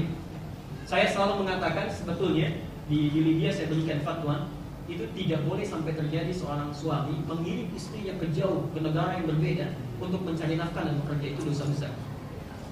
Saya 0.83 1.07
selalu 1.07 1.47
mengatakan 1.47 1.87
sebetulnya 1.87 2.59
di, 2.91 3.07
di 3.07 3.19
Libya 3.23 3.55
saya 3.55 3.71
berikan 3.71 4.03
fatwa 4.03 4.51
itu 4.91 5.07
tidak 5.15 5.47
boleh 5.47 5.63
sampai 5.63 5.95
terjadi 5.95 6.27
seorang 6.35 6.75
suami 6.75 7.23
mengirim 7.23 7.71
istrinya 7.71 8.19
ke 8.19 8.35
jauh 8.35 8.67
ke 8.75 8.83
negara 8.83 9.15
yang 9.15 9.31
berbeda 9.31 9.79
untuk 10.03 10.27
mencari 10.27 10.59
nafkah 10.59 10.83
dan 10.83 10.99
bekerja 10.99 11.27
itu 11.39 11.41
dosa 11.47 11.63
besar. 11.71 11.91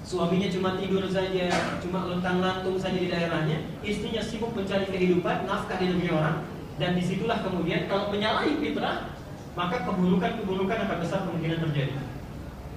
Suaminya 0.04 0.52
cuma 0.52 0.76
tidur 0.76 1.08
saja, 1.08 1.48
cuma 1.80 2.04
lontang 2.04 2.44
lantung 2.44 2.76
saja 2.76 3.00
di 3.00 3.08
daerahnya, 3.08 3.64
istrinya 3.80 4.20
sibuk 4.20 4.52
mencari 4.52 4.84
kehidupan, 4.84 5.48
nafkah 5.48 5.80
di 5.80 5.88
negeri 5.88 6.12
orang, 6.12 6.44
dan 6.76 6.92
di 6.92 7.00
situlah 7.00 7.40
kemudian 7.40 7.88
kalau 7.88 8.12
menyalahi 8.12 8.60
fitrah, 8.60 9.08
maka 9.56 9.88
keburukan-keburukan 9.88 10.78
akan 10.84 10.96
besar 11.00 11.24
kemungkinan 11.24 11.64
terjadi. 11.64 11.96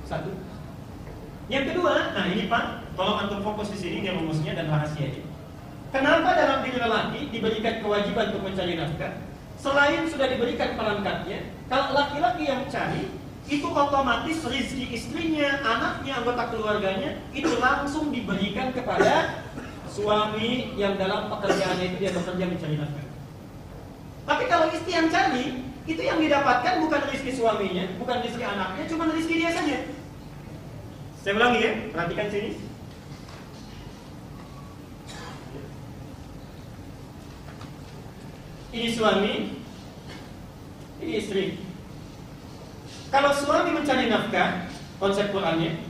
Satu. 0.08 0.32
Yang 1.52 1.76
kedua, 1.76 2.16
nah 2.16 2.26
ini 2.32 2.48
Pak, 2.48 2.87
tolong 2.98 3.18
antum 3.22 3.46
fokus 3.46 3.70
di 3.70 3.78
sini 3.78 3.98
dia 4.02 4.18
rumusnya 4.18 4.58
dan 4.58 4.74
rahasianya. 4.74 5.22
Kenapa 5.94 6.34
dalam 6.34 6.66
diri 6.66 6.82
lelaki 6.82 7.22
diberikan 7.32 7.80
kewajiban 7.80 8.34
untuk 8.34 8.44
mencari 8.50 8.74
nafkah? 8.76 9.14
Selain 9.62 10.04
sudah 10.10 10.28
diberikan 10.28 10.76
perangkatnya, 10.76 11.48
kalau 11.70 11.94
laki-laki 11.94 12.50
yang 12.50 12.66
mencari, 12.66 13.14
itu 13.48 13.64
otomatis 13.64 14.44
rezeki 14.44 14.86
istrinya, 14.92 15.64
anaknya, 15.64 16.20
anggota 16.20 16.52
keluarganya 16.52 17.16
itu 17.32 17.48
langsung 17.64 18.12
diberikan 18.12 18.76
kepada 18.76 19.46
suami 19.88 20.76
yang 20.76 21.00
dalam 21.00 21.32
pekerjaannya 21.32 21.96
itu 21.96 21.98
dia 22.04 22.12
bekerja 22.12 22.44
mencari 22.44 22.76
nafkah. 22.76 23.08
Tapi 24.28 24.44
kalau 24.52 24.68
istri 24.76 24.92
yang 24.92 25.08
cari, 25.08 25.64
itu 25.88 26.02
yang 26.04 26.20
didapatkan 26.20 26.84
bukan 26.84 27.02
rezeki 27.08 27.32
suaminya, 27.40 27.86
bukan 27.96 28.20
rezeki 28.20 28.44
anaknya, 28.44 28.84
cuma 28.92 29.08
rezeki 29.08 29.36
dia 29.40 29.52
saja. 29.56 29.78
Saya 31.24 31.34
ulangi 31.40 31.60
ya, 31.64 31.72
perhatikan 31.96 32.28
sini. 32.28 32.52
Ini 38.78 38.94
suami, 38.94 39.34
ini 41.02 41.14
istri. 41.18 41.58
Kalau 43.10 43.34
suami 43.34 43.74
mencari 43.74 44.06
nafkah, 44.06 44.70
konsep 45.02 45.34
Qurannya, 45.34 45.82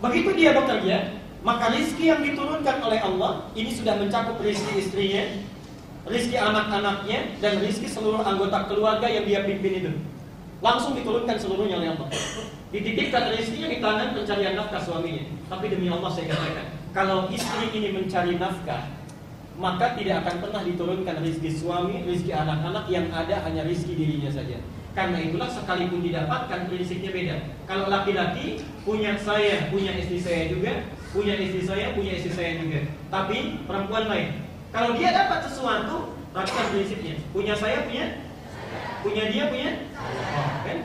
begitu 0.00 0.32
dia 0.32 0.56
bekerja, 0.56 1.12
maka 1.44 1.68
rizki 1.68 2.08
yang 2.08 2.24
diturunkan 2.24 2.80
oleh 2.80 2.96
Allah 2.96 3.44
ini 3.52 3.76
sudah 3.76 4.00
mencakup 4.00 4.40
rizki 4.40 4.80
istrinya, 4.80 5.36
rizki 6.08 6.40
anak-anaknya, 6.40 7.36
dan 7.44 7.60
rizki 7.60 7.92
seluruh 7.92 8.24
anggota 8.24 8.72
keluarga 8.72 9.04
yang 9.12 9.28
dia 9.28 9.44
pimpin 9.44 9.84
itu. 9.84 9.92
Langsung 10.64 10.96
diturunkan 10.96 11.36
seluruhnya 11.36 11.76
oleh 11.76 11.92
Allah. 11.92 12.08
Dititipkan 12.72 13.36
rizkinya 13.36 13.68
di 13.68 13.84
tangan 13.84 14.16
pencarian 14.16 14.56
nafkah 14.56 14.80
suaminya. 14.80 15.28
Tapi 15.52 15.68
demi 15.68 15.92
Allah 15.92 16.08
saya 16.08 16.32
katakan, 16.32 16.72
kalau 16.96 17.28
istri 17.28 17.68
ini 17.76 17.92
mencari 17.92 18.40
nafkah, 18.40 18.80
maka 19.60 19.96
tidak 19.98 20.24
akan 20.24 20.36
pernah 20.40 20.62
diturunkan 20.64 21.16
rizki 21.20 21.50
suami, 21.52 22.04
rizki 22.08 22.32
anak-anak 22.32 22.88
yang 22.88 23.06
ada 23.12 23.44
hanya 23.44 23.62
rizki 23.68 23.92
dirinya 23.92 24.32
saja. 24.32 24.58
Karena 24.92 25.24
itulah 25.24 25.48
sekalipun 25.48 26.04
didapatkan 26.04 26.68
prinsipnya 26.68 27.10
beda. 27.16 27.36
Kalau 27.64 27.88
laki-laki 27.88 28.60
punya 28.84 29.16
saya, 29.16 29.72
punya 29.72 29.96
istri 29.96 30.20
saya 30.20 30.52
juga, 30.52 30.84
punya 31.16 31.32
istri 31.40 31.64
saya, 31.64 31.96
punya 31.96 32.12
istri 32.20 32.32
saya 32.32 32.60
juga. 32.60 32.84
Tapi 33.08 33.64
perempuan 33.64 34.04
lain. 34.08 34.44
Kalau 34.68 34.92
dia 34.96 35.16
dapat 35.16 35.48
sesuatu, 35.48 36.12
perhatikan 36.36 36.66
prinsipnya. 36.76 37.14
Punya 37.32 37.56
saya, 37.56 37.88
punya 37.88 38.20
punya 39.02 39.24
dia, 39.32 39.44
punya 39.48 39.70
oh, 39.96 40.50
kan? 40.62 40.78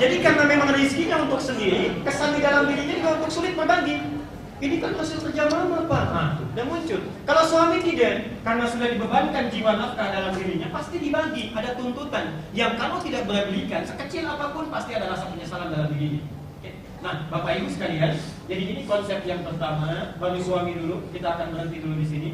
Jadi 0.00 0.16
karena 0.24 0.44
memang 0.48 0.72
rezekinya 0.72 1.28
untuk 1.28 1.39
sendiri, 1.54 1.82
kesan 2.06 2.38
di 2.38 2.40
dalam 2.40 2.64
dirinya 2.70 2.94
juga 3.02 3.10
untuk 3.20 3.30
sulit 3.30 3.54
berbagi. 3.58 3.96
Ini 4.60 4.76
kan 4.76 4.92
hasil 4.92 5.24
kerja 5.24 5.48
mama 5.48 5.88
pak, 5.88 6.04
nah, 6.12 6.30
dan 6.52 6.68
muncul. 6.68 7.00
Kalau 7.24 7.42
suami 7.48 7.80
tidak, 7.80 8.28
karena 8.44 8.68
sudah 8.68 8.92
dibebankan 8.92 9.48
jiwa 9.48 9.72
nafkah 9.72 10.12
dalam 10.12 10.36
dirinya, 10.36 10.68
pasti 10.68 11.00
dibagi. 11.00 11.56
Ada 11.56 11.80
tuntutan 11.80 12.44
yang 12.52 12.76
kamu 12.76 13.00
tidak 13.08 13.24
berikan, 13.24 13.88
sekecil 13.88 14.28
apa 14.28 14.52
pun 14.52 14.68
pasti 14.68 14.92
ada 14.92 15.08
rasa 15.08 15.32
penyesalan 15.32 15.72
dalam 15.72 15.88
dirinya. 15.96 16.20
Nah, 17.00 17.24
Bapak 17.32 17.56
Ibu 17.56 17.72
sekalian, 17.72 18.12
jadi 18.44 18.62
ini 18.76 18.82
konsep 18.84 19.24
yang 19.24 19.40
pertama, 19.40 20.12
baru 20.20 20.36
suami 20.36 20.76
dulu, 20.76 21.08
kita 21.16 21.32
akan 21.32 21.56
berhenti 21.56 21.80
dulu 21.80 21.96
di 21.96 22.04
sini. 22.04 22.30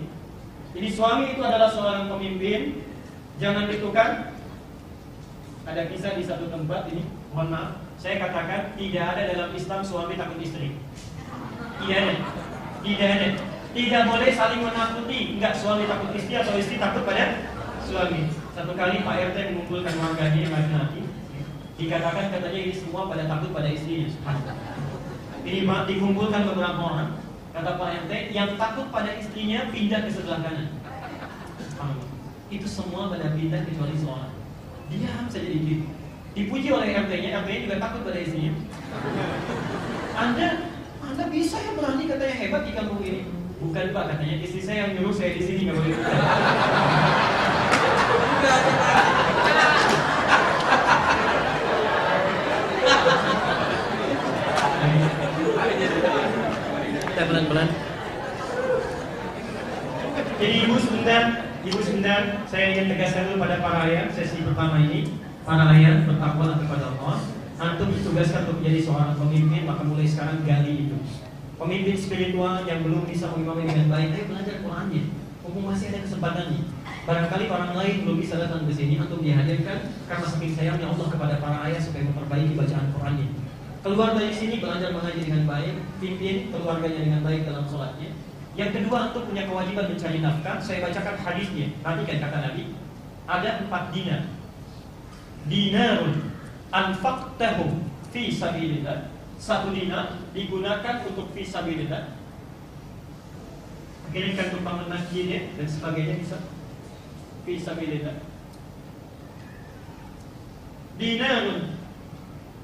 Jadi 0.74 0.88
suami 0.90 1.38
itu 1.38 1.42
adalah 1.46 1.70
seorang 1.70 2.10
pemimpin, 2.10 2.82
jangan 3.38 3.70
ditukar. 3.70 4.34
Ada 5.62 5.86
kisah 5.86 6.18
di 6.18 6.26
satu 6.26 6.50
tempat 6.50 6.90
ini, 6.90 7.06
mohon 7.30 7.54
maaf, 7.54 7.85
saya 8.06 8.22
katakan 8.22 8.70
tidak 8.78 9.02
ada 9.02 9.22
dalam 9.34 9.50
Islam 9.50 9.82
suami 9.82 10.14
takut 10.14 10.38
istri. 10.38 10.78
Tidak 11.82 11.98
ada. 11.98 12.14
Tidak 12.86 13.08
ada. 13.18 13.28
Tidak 13.74 14.02
boleh 14.06 14.30
saling 14.30 14.62
menakuti. 14.62 15.34
Enggak 15.34 15.58
suami 15.58 15.90
takut 15.90 16.14
istri 16.14 16.38
atau 16.38 16.54
istri 16.54 16.78
takut 16.78 17.02
pada 17.02 17.50
suami. 17.82 18.30
Satu 18.54 18.78
kali 18.78 19.02
Pak 19.02 19.34
RT 19.34 19.36
mengumpulkan 19.50 19.98
warganya 19.98 20.38
yang 20.38 20.54
laki-laki. 20.54 21.02
Dikatakan 21.82 22.30
katanya 22.30 22.60
ini 22.62 22.74
semua 22.78 23.10
pada 23.10 23.26
takut 23.26 23.50
pada 23.50 23.68
istrinya. 23.74 24.06
Ini 25.42 25.66
dikumpulkan 25.66 26.42
beberapa 26.46 26.78
orang. 26.78 27.10
Kata 27.58 27.74
Pak 27.74 28.06
RT 28.06 28.12
yang 28.30 28.54
takut 28.54 28.86
pada 28.94 29.18
istrinya 29.18 29.66
pindah 29.74 30.06
ke 30.06 30.14
sebelah 30.14 30.46
kanan. 30.46 30.70
Itu 32.54 32.70
semua 32.70 33.10
pada 33.10 33.34
pindah 33.34 33.66
kecuali 33.66 33.98
seorang. 33.98 34.30
Diam 34.94 35.26
saja 35.26 35.50
dikit. 35.50 35.95
Dipuji 36.36 36.68
oleh 36.68 36.92
RT-nya, 36.92 37.40
RT-nya 37.40 37.60
juga 37.64 37.76
takut 37.80 38.04
pada 38.04 38.20
istrinya. 38.20 38.52
Anda, 40.20 40.68
Anda 41.00 41.24
bisa 41.32 41.56
ya 41.56 41.72
berani 41.72 42.04
katanya 42.04 42.36
hebat 42.36 42.62
di 42.68 42.76
kampung 42.76 43.00
ini. 43.00 43.24
Bukan 43.56 43.96
Pak, 43.96 44.04
katanya 44.12 44.36
istri 44.44 44.60
saya 44.60 44.84
yang 44.84 45.00
nyuruh 45.00 45.16
saya 45.16 45.32
di 45.32 45.40
sini 45.40 45.64
nggak 45.64 45.80
boleh. 45.80 45.96
Kita 57.00 57.22
pelan-pelan. 57.32 57.68
Jadi 60.36 60.56
ibu 60.68 60.76
sebentar, 60.76 61.22
ibu 61.64 61.80
sebentar, 61.80 62.20
saya 62.44 62.76
ingin 62.76 62.92
tegaskan 62.92 63.24
dulu 63.32 63.40
pada 63.40 63.56
para 63.64 63.88
ayah 63.88 64.12
sesi 64.12 64.44
pertama 64.44 64.84
ini 64.84 65.24
para 65.46 65.70
ayah 65.78 66.02
bertakwa 66.02 66.58
kepada 66.58 66.84
Allah 66.98 67.22
antum 67.56 67.94
ditugaskan 67.94 68.50
untuk 68.50 68.56
menjadi 68.60 68.80
seorang 68.82 69.14
pemimpin 69.14 69.62
maka 69.62 69.82
mulai 69.86 70.02
sekarang 70.02 70.42
gali 70.42 70.90
itu. 70.90 70.98
Pemimpin 71.56 71.96
spiritual 71.96 72.66
yang 72.68 72.84
belum 72.84 73.08
bisa 73.08 73.32
mengimami 73.32 73.64
dengan 73.64 73.86
baik 73.88 74.08
ayo 74.12 74.24
belajar 74.28 74.60
Qurannya. 74.60 75.04
Mumpung 75.40 75.70
masih 75.70 75.94
ada 75.94 76.04
kesempatannya. 76.04 76.60
Barangkali 77.06 77.44
orang 77.46 77.72
lain 77.78 77.94
belum 78.02 78.18
bisa 78.18 78.34
datang 78.42 78.66
ke 78.66 78.74
sini 78.74 78.98
antum 78.98 79.22
dihadirkan 79.22 79.78
karena 80.10 80.26
saking 80.26 80.52
sayangnya 80.52 80.90
Allah 80.90 81.06
kepada 81.08 81.34
para 81.38 81.56
ayah 81.70 81.80
supaya 81.80 82.04
memperbaiki 82.10 82.52
bacaan 82.58 82.86
Qurannya. 82.92 83.28
Keluar 83.86 84.10
dari 84.18 84.34
sini 84.34 84.58
belajar 84.58 84.90
mengaji 84.90 85.22
dengan 85.22 85.46
baik 85.46 85.74
pimpin 86.02 86.36
keluarganya 86.50 87.00
dengan 87.06 87.20
baik 87.22 87.46
dalam 87.46 87.64
sholatnya. 87.70 88.10
Yang 88.58 88.82
kedua 88.82 88.96
antum 89.08 89.22
punya 89.30 89.46
kewajiban 89.46 89.94
mencari 89.94 90.18
nafkah. 90.18 90.58
Saya 90.58 90.90
bacakan 90.90 91.16
hadisnya. 91.22 91.66
Perhatikan 91.80 92.18
kata 92.18 92.38
Nabi. 92.50 92.64
Ada 93.30 93.50
empat 93.64 93.94
dinar 93.94 94.35
dinarun 95.46 96.34
anfaqtahu 96.70 97.82
fi 98.10 98.30
sabilillah. 98.30 99.14
Satu 99.36 99.70
dinar 99.70 100.18
digunakan 100.32 101.04
untuk 101.06 101.30
fi 101.36 101.46
sabilillah. 101.46 102.18
Kirimkan 104.10 104.54
tumpangan 104.54 104.88
masjidnya 104.90 105.52
dan 105.54 105.66
sebagainya 105.68 106.14
bisa 106.18 106.38
fi 107.44 107.54
sabilillah. 107.60 108.16
Dinarun 110.96 111.76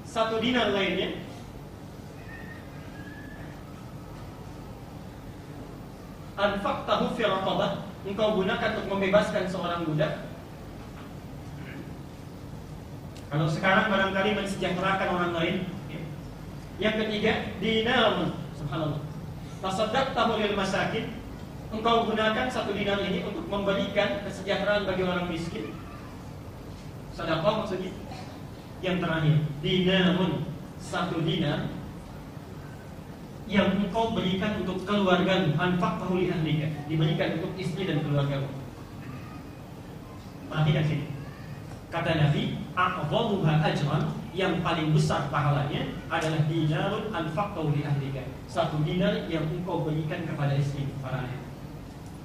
satu 0.09 0.41
dinar 0.41 0.73
lainnya 0.73 1.21
anfaqtahu 6.37 7.13
fi 7.17 7.23
raqabah 7.29 7.85
engkau 8.09 8.41
gunakan 8.41 8.71
untuk 8.77 8.87
membebaskan 8.89 9.45
seorang 9.47 9.85
budak 9.87 10.32
Kalau 13.33 13.49
sekarang 13.49 13.89
barangkali 13.89 14.37
mensejahterakan 14.37 15.09
orang 15.09 15.33
lain 15.33 15.57
ya. 15.89 16.01
Yang 16.77 16.95
ketiga, 17.09 17.33
dinar. 17.65 18.29
Subhanallah. 18.61 19.01
Tasaddaqtahu 19.65 20.37
lil 20.37 20.53
masakin. 20.53 21.17
Engkau 21.73 22.13
gunakan 22.13 22.53
satu 22.53 22.77
dinar 22.77 23.01
ini 23.01 23.25
untuk 23.25 23.49
memberikan 23.49 24.21
kesejahteraan 24.29 24.85
bagi 24.85 25.09
orang 25.09 25.33
miskin. 25.33 25.73
Sedekah 27.17 27.65
maksudnya. 27.65 27.97
Yang 28.85 28.97
terakhir, 29.01 29.37
dinarun. 29.65 30.33
Satu 30.77 31.25
dinar 31.25 31.73
yang 33.49 33.81
engkau 33.81 34.13
berikan 34.13 34.61
untuk 34.65 34.85
keluarga 34.85 35.45
anfaq 35.57 36.09
li 36.15 36.31
ahlika 36.33 36.69
diberikan 36.89 37.37
untuk 37.37 37.53
istri 37.61 37.85
dan 37.85 38.01
keluarga 38.01 38.49
perhatikan 40.49 40.85
sini 40.89 41.07
kata 41.93 42.17
Nabi 42.17 42.57
a'dhamuha 42.73 43.61
ajran 43.61 44.03
yang 44.33 44.65
paling 44.65 44.97
besar 44.97 45.29
pahalanya 45.29 45.93
adalah 46.09 46.41
dinarun 46.49 47.13
anfaqtahu 47.13 47.77
li 47.77 47.85
ahlika. 47.85 48.25
Satu 48.49 48.81
dinar 48.81 49.29
yang 49.29 49.45
engkau 49.53 49.85
berikan 49.85 50.25
kepada 50.25 50.57
istri 50.57 50.89
para 51.05 51.29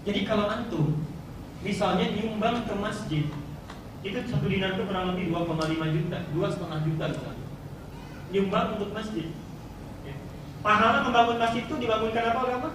Jadi 0.07 0.24
kalau 0.24 0.47
antum 0.47 1.03
misalnya 1.59 2.07
nyumbang 2.15 2.63
ke 2.63 2.74
masjid, 2.79 3.27
itu 4.07 4.17
satu 4.31 4.47
dinar 4.47 4.79
itu 4.79 4.88
kurang 4.88 5.12
lebih 5.12 5.36
2,5 5.36 5.95
juta, 6.00 6.17
dua 6.31 6.47
setengah 6.47 6.79
juta 6.88 7.05
misalnya. 7.12 7.47
Nyumbang 8.31 8.67
untuk 8.79 8.89
masjid. 8.95 9.27
Ya. 10.07 10.15
Pahala 10.63 11.03
membangun 11.03 11.43
masjid 11.43 11.67
itu 11.67 11.75
dibangunkan 11.75 12.24
apa 12.24 12.39
oleh 12.39 12.55
apa? 12.55 12.69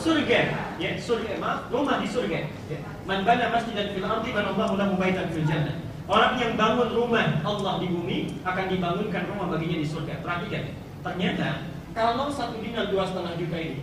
Surga, 0.00 0.40
ya 0.80 0.90
surga, 0.96 1.36
maaf, 1.36 1.68
rumah 1.68 2.00
di 2.00 2.08
surga. 2.08 2.48
Ya. 2.72 2.78
Man 3.04 3.28
bana 3.28 3.52
masjidan 3.52 3.92
fil 3.92 4.06
ardi 4.06 4.30
banallahu 4.32 4.80
lahu 4.80 4.96
baitan 4.96 5.28
fil 5.28 5.44
jannah. 5.44 5.76
Orang 6.10 6.40
yang 6.40 6.56
bangun 6.56 6.90
rumah 6.90 7.38
Allah 7.44 7.78
di 7.78 7.86
bumi 7.92 8.18
akan 8.42 8.64
dibangunkan 8.72 9.22
rumah 9.30 9.46
baginya 9.52 9.78
di 9.78 9.86
surga. 9.86 10.24
Perhatikan, 10.24 10.72
ternyata 11.04 11.68
kalau 11.92 12.32
satu 12.32 12.58
dinar 12.64 12.88
dua 12.88 13.06
setengah 13.06 13.34
juta 13.36 13.58
ini 13.60 13.80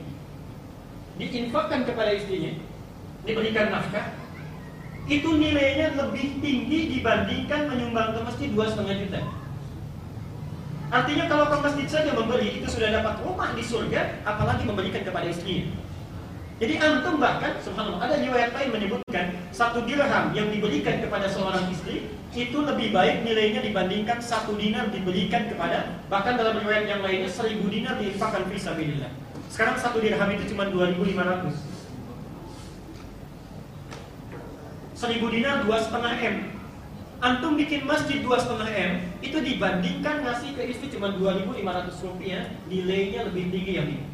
diinfakkan 1.18 1.86
kepada 1.86 2.14
istrinya, 2.14 2.54
diberikan 3.26 3.74
nafkah, 3.74 4.14
itu 5.08 5.30
nilainya 5.40 5.96
lebih 5.96 6.44
tinggi 6.44 7.00
dibandingkan 7.00 7.72
menyumbang 7.72 8.12
ke 8.14 8.20
masjid 8.28 8.50
dua 8.52 8.66
setengah 8.70 8.96
juta. 9.06 9.22
Artinya 10.88 11.28
kalau 11.28 11.52
ke 11.52 11.58
masjid 11.60 11.88
saja 11.92 12.12
memberi 12.16 12.64
itu 12.64 12.68
sudah 12.72 12.88
dapat 12.96 13.20
rumah 13.20 13.52
di 13.52 13.64
surga, 13.64 14.24
apalagi 14.24 14.64
memberikan 14.64 15.04
kepada 15.04 15.28
istrinya. 15.28 15.68
Jadi 16.58 16.74
antum 16.82 17.22
bahkan 17.22 17.54
subhanallah 17.62 18.02
ada 18.02 18.18
riwayat 18.18 18.50
lain 18.50 18.74
menyebutkan 18.74 19.38
satu 19.54 19.86
dirham 19.86 20.34
yang 20.34 20.50
diberikan 20.50 21.06
kepada 21.06 21.30
seorang 21.30 21.70
istri 21.70 22.10
itu 22.34 22.58
lebih 22.58 22.90
baik 22.90 23.22
nilainya 23.22 23.62
dibandingkan 23.62 24.18
satu 24.18 24.58
dinar 24.58 24.90
diberikan 24.90 25.54
kepada 25.54 26.02
bahkan 26.10 26.34
dalam 26.34 26.58
riwayat 26.58 26.90
yang 26.90 27.06
lainnya 27.06 27.30
seribu 27.30 27.70
dinar 27.70 28.02
diinfakkan 28.02 28.50
fisabilillah. 28.50 29.14
Sekarang 29.54 29.78
satu 29.78 30.02
dirham 30.02 30.34
itu 30.34 30.50
cuma 30.50 30.66
2500. 30.66 31.54
Seribu 34.98 35.30
dinar 35.30 35.62
dua 35.62 35.78
setengah 35.78 36.14
m. 36.18 36.57
Antum 37.18 37.58
bikin 37.58 37.82
masjid 37.90 38.22
dua 38.22 38.38
setengah 38.38 38.70
m 38.70 39.02
itu 39.26 39.42
dibandingkan 39.42 40.22
ngasih 40.22 40.54
ke 40.54 40.70
istri 40.70 40.94
cuma 40.94 41.18
2.500 41.18 42.06
rupiah 42.06 42.46
nilainya 42.70 43.26
lebih 43.26 43.50
tinggi 43.50 43.74
yang 43.74 43.90
ini. 43.90 44.06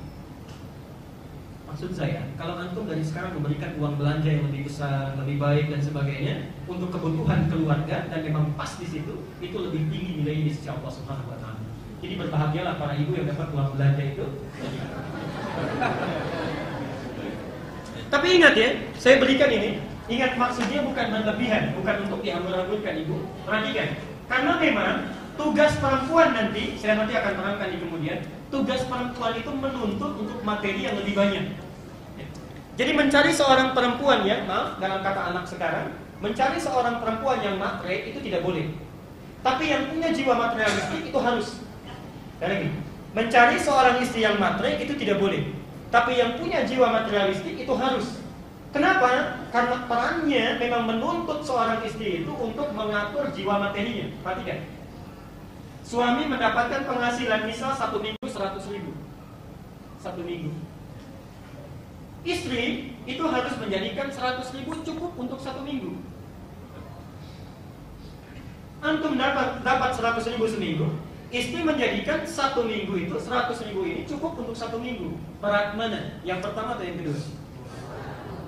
Maksud 1.68 1.92
saya, 1.98 2.22
kalau 2.40 2.56
antum 2.56 2.88
dari 2.88 3.04
sekarang 3.04 3.36
memberikan 3.36 3.76
uang 3.82 4.00
belanja 4.00 4.30
yang 4.30 4.46
lebih 4.48 4.70
besar, 4.70 5.18
lebih 5.20 5.36
baik 5.42 5.74
dan 5.74 5.82
sebagainya 5.84 6.36
untuk 6.70 6.94
kebutuhan 6.96 7.50
keluarga 7.52 8.08
dan 8.08 8.24
memang 8.24 8.56
pas 8.56 8.72
di 8.80 8.88
situ, 8.88 9.20
itu 9.44 9.58
lebih 9.58 9.84
tinggi 9.92 10.24
nilainya 10.24 10.44
di 10.48 10.54
sisi 10.54 10.70
Allah 10.72 10.92
Subhanahu 10.94 11.34
wa 11.34 11.38
taala. 11.42 11.60
Jadi 12.00 12.16
berbahagialah 12.20 12.76
para 12.80 12.96
ibu 12.96 13.12
yang 13.20 13.28
dapat 13.28 13.48
uang 13.52 13.76
belanja 13.76 14.04
itu. 14.06 14.24
Tapi 18.14 18.28
ingat 18.38 18.54
ya, 18.54 18.70
saya 18.96 19.18
berikan 19.18 19.50
ini, 19.50 19.82
ingat 20.12 20.36
maksudnya 20.36 20.84
bukan 20.84 21.06
berlebihan, 21.12 21.64
bukan 21.80 21.96
untuk 22.10 22.20
dihambur-hamburkan 22.24 22.96
ibu. 23.08 23.18
Perhatikan, 23.48 23.90
karena 24.28 24.52
memang 24.60 24.96
tugas 25.40 25.72
perempuan 25.80 26.36
nanti, 26.36 26.76
saya 26.76 27.00
nanti 27.00 27.14
akan 27.16 27.34
terangkan 27.40 27.70
di 27.72 27.78
kemudian, 27.80 28.20
tugas 28.52 28.82
perempuan 28.86 29.34
itu 29.40 29.52
menuntut 29.52 30.12
untuk 30.20 30.40
materi 30.44 30.86
yang 30.86 30.96
lebih 31.00 31.16
banyak. 31.16 31.46
Jadi 32.74 32.92
mencari 32.98 33.30
seorang 33.30 33.78
perempuan 33.78 34.26
yang, 34.26 34.50
maaf 34.50 34.82
dalam 34.82 35.06
kata 35.06 35.22
anak 35.30 35.46
sekarang, 35.46 35.94
mencari 36.18 36.58
seorang 36.58 36.98
perempuan 37.04 37.38
yang 37.46 37.62
matre 37.62 38.10
itu 38.10 38.18
tidak 38.18 38.42
boleh. 38.42 38.74
Tapi 39.46 39.70
yang 39.70 39.92
punya 39.94 40.10
jiwa 40.10 40.34
materialistik 40.40 41.12
itu 41.12 41.20
harus. 41.20 41.62
Lagi, 42.42 42.74
mencari 43.14 43.58
seorang 43.62 44.02
istri 44.02 44.26
yang 44.26 44.42
matre 44.42 44.82
itu 44.82 44.96
tidak 44.98 45.22
boleh. 45.22 45.54
Tapi 45.94 46.18
yang 46.18 46.34
punya 46.42 46.66
jiwa 46.66 46.90
materialistik 46.90 47.54
itu 47.62 47.74
harus. 47.78 48.23
Kenapa? 48.74 49.38
Karena 49.54 49.86
perannya 49.86 50.46
memang 50.58 50.90
menuntut 50.90 51.46
seorang 51.46 51.86
istri 51.86 52.26
itu 52.26 52.34
untuk 52.34 52.74
mengatur 52.74 53.30
jiwa 53.30 53.70
materinya. 53.70 54.10
Perhatikan. 54.26 54.66
Suami 55.86 56.26
mendapatkan 56.26 56.82
penghasilan 56.90 57.46
misal 57.46 57.78
satu 57.78 58.02
minggu 58.02 58.26
seratus 58.26 58.66
ribu. 58.74 58.98
Satu 60.02 60.20
minggu 60.26 60.52
Istri 62.24 62.96
itu 63.04 63.24
harus 63.28 63.52
menjadikan 63.60 64.08
100 64.08 64.56
ribu 64.56 64.80
cukup 64.80 65.12
untuk 65.20 65.40
satu 65.44 65.60
minggu. 65.60 66.00
Antum 68.80 69.20
dapat 69.20 69.60
dapat 69.60 69.92
100 69.92 70.32
ribu 70.32 70.48
seminggu, 70.48 70.88
istri 71.36 71.60
menjadikan 71.68 72.24
satu 72.24 72.64
minggu 72.64 72.96
itu 72.96 73.16
100 73.20 73.68
ribu 73.68 73.84
ini 73.84 74.08
cukup 74.08 74.40
untuk 74.40 74.56
satu 74.56 74.80
minggu. 74.80 75.20
Berat 75.44 75.76
mana? 75.76 76.24
Yang 76.24 76.48
pertama 76.48 76.80
atau 76.80 76.88
yang 76.88 76.96
kedua? 77.04 77.43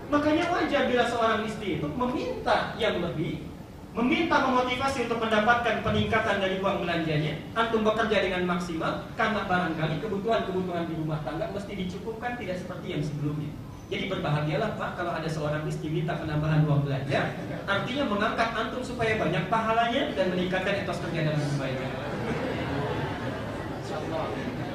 Makanya 0.05 0.53
wajar 0.53 0.85
bila 0.85 1.03
seorang 1.09 1.41
istri 1.49 1.81
itu 1.81 1.87
meminta 1.89 2.77
yang 2.77 3.01
lebih, 3.01 3.41
meminta 3.97 4.37
memotivasi 4.37 5.09
untuk 5.09 5.17
mendapatkan 5.17 5.81
peningkatan 5.81 6.37
dari 6.37 6.61
uang 6.61 6.85
belanjanya, 6.85 7.41
antum 7.57 7.81
bekerja 7.81 8.21
dengan 8.21 8.45
maksimal 8.45 9.09
karena 9.17 9.41
barangkali 9.49 9.97
kebutuhan-kebutuhan 10.05 10.85
di 10.85 10.93
rumah 11.01 11.25
tangga 11.25 11.49
mesti 11.49 11.73
dicukupkan 11.73 12.37
tidak 12.37 12.61
seperti 12.61 12.93
yang 12.93 13.01
sebelumnya. 13.01 13.49
Jadi 13.85 14.09
berbahagialah 14.09 14.77
Pak 14.81 14.97
kalau 14.97 15.13
ada 15.13 15.29
seorang 15.29 15.61
istri 15.69 15.89
minta 15.89 16.17
penambahan 16.17 16.65
uang 16.65 16.85
belanja, 16.85 17.37
artinya 17.65 18.03
mengangkat 18.05 18.49
antum 18.53 18.81
supaya 18.85 19.17
banyak 19.17 19.45
pahalanya 19.49 20.13
dan 20.13 20.25
meningkatkan 20.33 20.85
etos 20.85 21.01
kerja 21.01 21.21
dengan 21.33 21.45
kebaikan. 21.53 21.91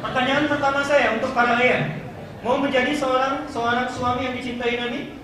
Pertanyaan 0.01 0.45
pertama 0.49 0.81
saya 0.83 1.19
untuk 1.19 1.31
para 1.37 1.61
ayah, 1.61 2.03
mau 2.43 2.59
menjadi 2.59 2.95
seorang 2.97 3.47
seorang 3.47 3.87
suami 3.90 4.27
yang 4.27 4.35
dicintai 4.35 4.75
Nabi? 4.81 5.19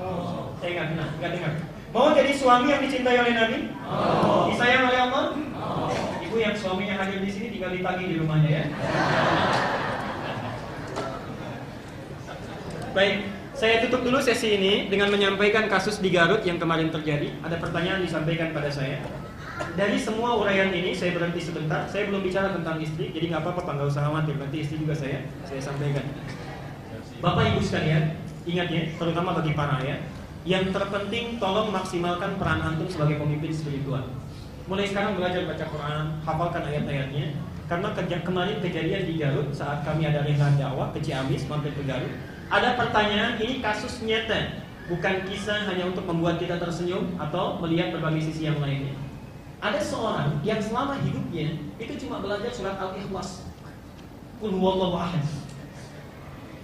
Oh. 0.00 0.56
Saya 0.58 0.70
ingat, 0.72 0.88
nah, 0.96 1.08
nggak 1.20 1.30
dengar. 1.36 1.52
Mau 1.92 2.14
jadi 2.16 2.32
suami 2.32 2.66
yang 2.72 2.80
dicintai 2.80 3.16
oleh 3.20 3.34
Nabi? 3.36 3.58
Oh. 3.84 4.48
Disayang 4.48 4.88
oleh 4.88 4.98
Allah? 4.98 5.24
Oh. 5.60 5.92
Ibu 6.24 6.36
yang 6.40 6.54
suaminya 6.56 6.96
hadir 6.96 7.20
di 7.20 7.30
sini 7.30 7.52
tinggal 7.52 7.74
ditagih 7.74 8.06
di 8.08 8.16
rumahnya 8.16 8.50
ya. 8.50 8.64
Baik, 12.90 13.22
saya 13.54 13.84
tutup 13.86 14.02
dulu 14.02 14.18
sesi 14.18 14.56
ini 14.56 14.90
dengan 14.90 15.12
menyampaikan 15.14 15.70
kasus 15.70 16.02
di 16.02 16.10
Garut 16.10 16.42
yang 16.42 16.56
kemarin 16.56 16.90
terjadi. 16.90 17.34
Ada 17.44 17.60
pertanyaan 17.60 18.02
disampaikan 18.02 18.50
pada 18.56 18.72
saya. 18.72 18.98
Dari 19.76 20.00
semua 20.00 20.40
uraian 20.40 20.72
ini 20.72 20.96
saya 20.96 21.12
berhenti 21.12 21.44
sebentar. 21.44 21.84
Saya 21.86 22.08
belum 22.08 22.24
bicara 22.24 22.56
tentang 22.56 22.80
istri, 22.80 23.12
jadi 23.12 23.30
nggak 23.30 23.42
apa-apa, 23.44 23.76
nggak 23.76 23.88
usah 23.92 24.08
khawatir. 24.08 24.34
Nanti 24.40 24.56
istri 24.64 24.80
juga 24.80 24.96
saya 24.96 25.22
saya 25.44 25.60
sampaikan. 25.60 26.02
Bapak 27.20 27.52
Ibu 27.52 27.60
sekalian, 27.60 28.16
ingat 28.50 28.68
ya, 28.68 28.82
terutama 28.98 29.38
bagi 29.38 29.54
para 29.54 29.78
ayah, 29.82 30.02
yang 30.42 30.72
terpenting 30.74 31.38
tolong 31.38 31.70
maksimalkan 31.70 32.34
peran 32.40 32.60
antum 32.64 32.88
sebagai 32.90 33.20
pemimpin 33.20 33.52
spiritual. 33.54 34.04
Mulai 34.66 34.86
sekarang 34.90 35.18
belajar 35.18 35.46
baca 35.46 35.64
Quran, 35.66 36.04
hafalkan 36.22 36.62
ayat-ayatnya. 36.66 37.26
Karena 37.70 37.94
kemarin 37.94 38.58
kejadian 38.58 39.06
di 39.06 39.14
Garut 39.14 39.54
saat 39.54 39.86
kami 39.86 40.02
ada 40.02 40.26
rehab 40.26 40.58
dakwah 40.58 40.90
ke 40.90 40.98
Ciamis 40.98 41.46
mampir 41.46 41.70
ke 41.70 41.86
Garut, 41.86 42.10
ada 42.50 42.74
pertanyaan, 42.74 43.38
ini 43.38 43.62
kasus 43.62 44.02
nyata, 44.02 44.66
bukan 44.90 45.22
kisah 45.30 45.70
hanya 45.70 45.86
untuk 45.86 46.02
membuat 46.02 46.42
kita 46.42 46.58
tersenyum 46.58 47.14
atau 47.14 47.62
melihat 47.62 47.94
berbagai 47.94 48.26
sisi 48.26 48.50
yang 48.50 48.58
lainnya. 48.58 48.98
Ada 49.62 49.78
seorang 49.86 50.42
yang 50.42 50.58
selama 50.58 50.98
hidupnya 50.98 51.54
itu 51.78 51.94
cuma 52.02 52.18
belajar 52.18 52.50
surat 52.50 52.74
Al-Ikhlas. 52.74 53.46
Ahad. 54.42 55.22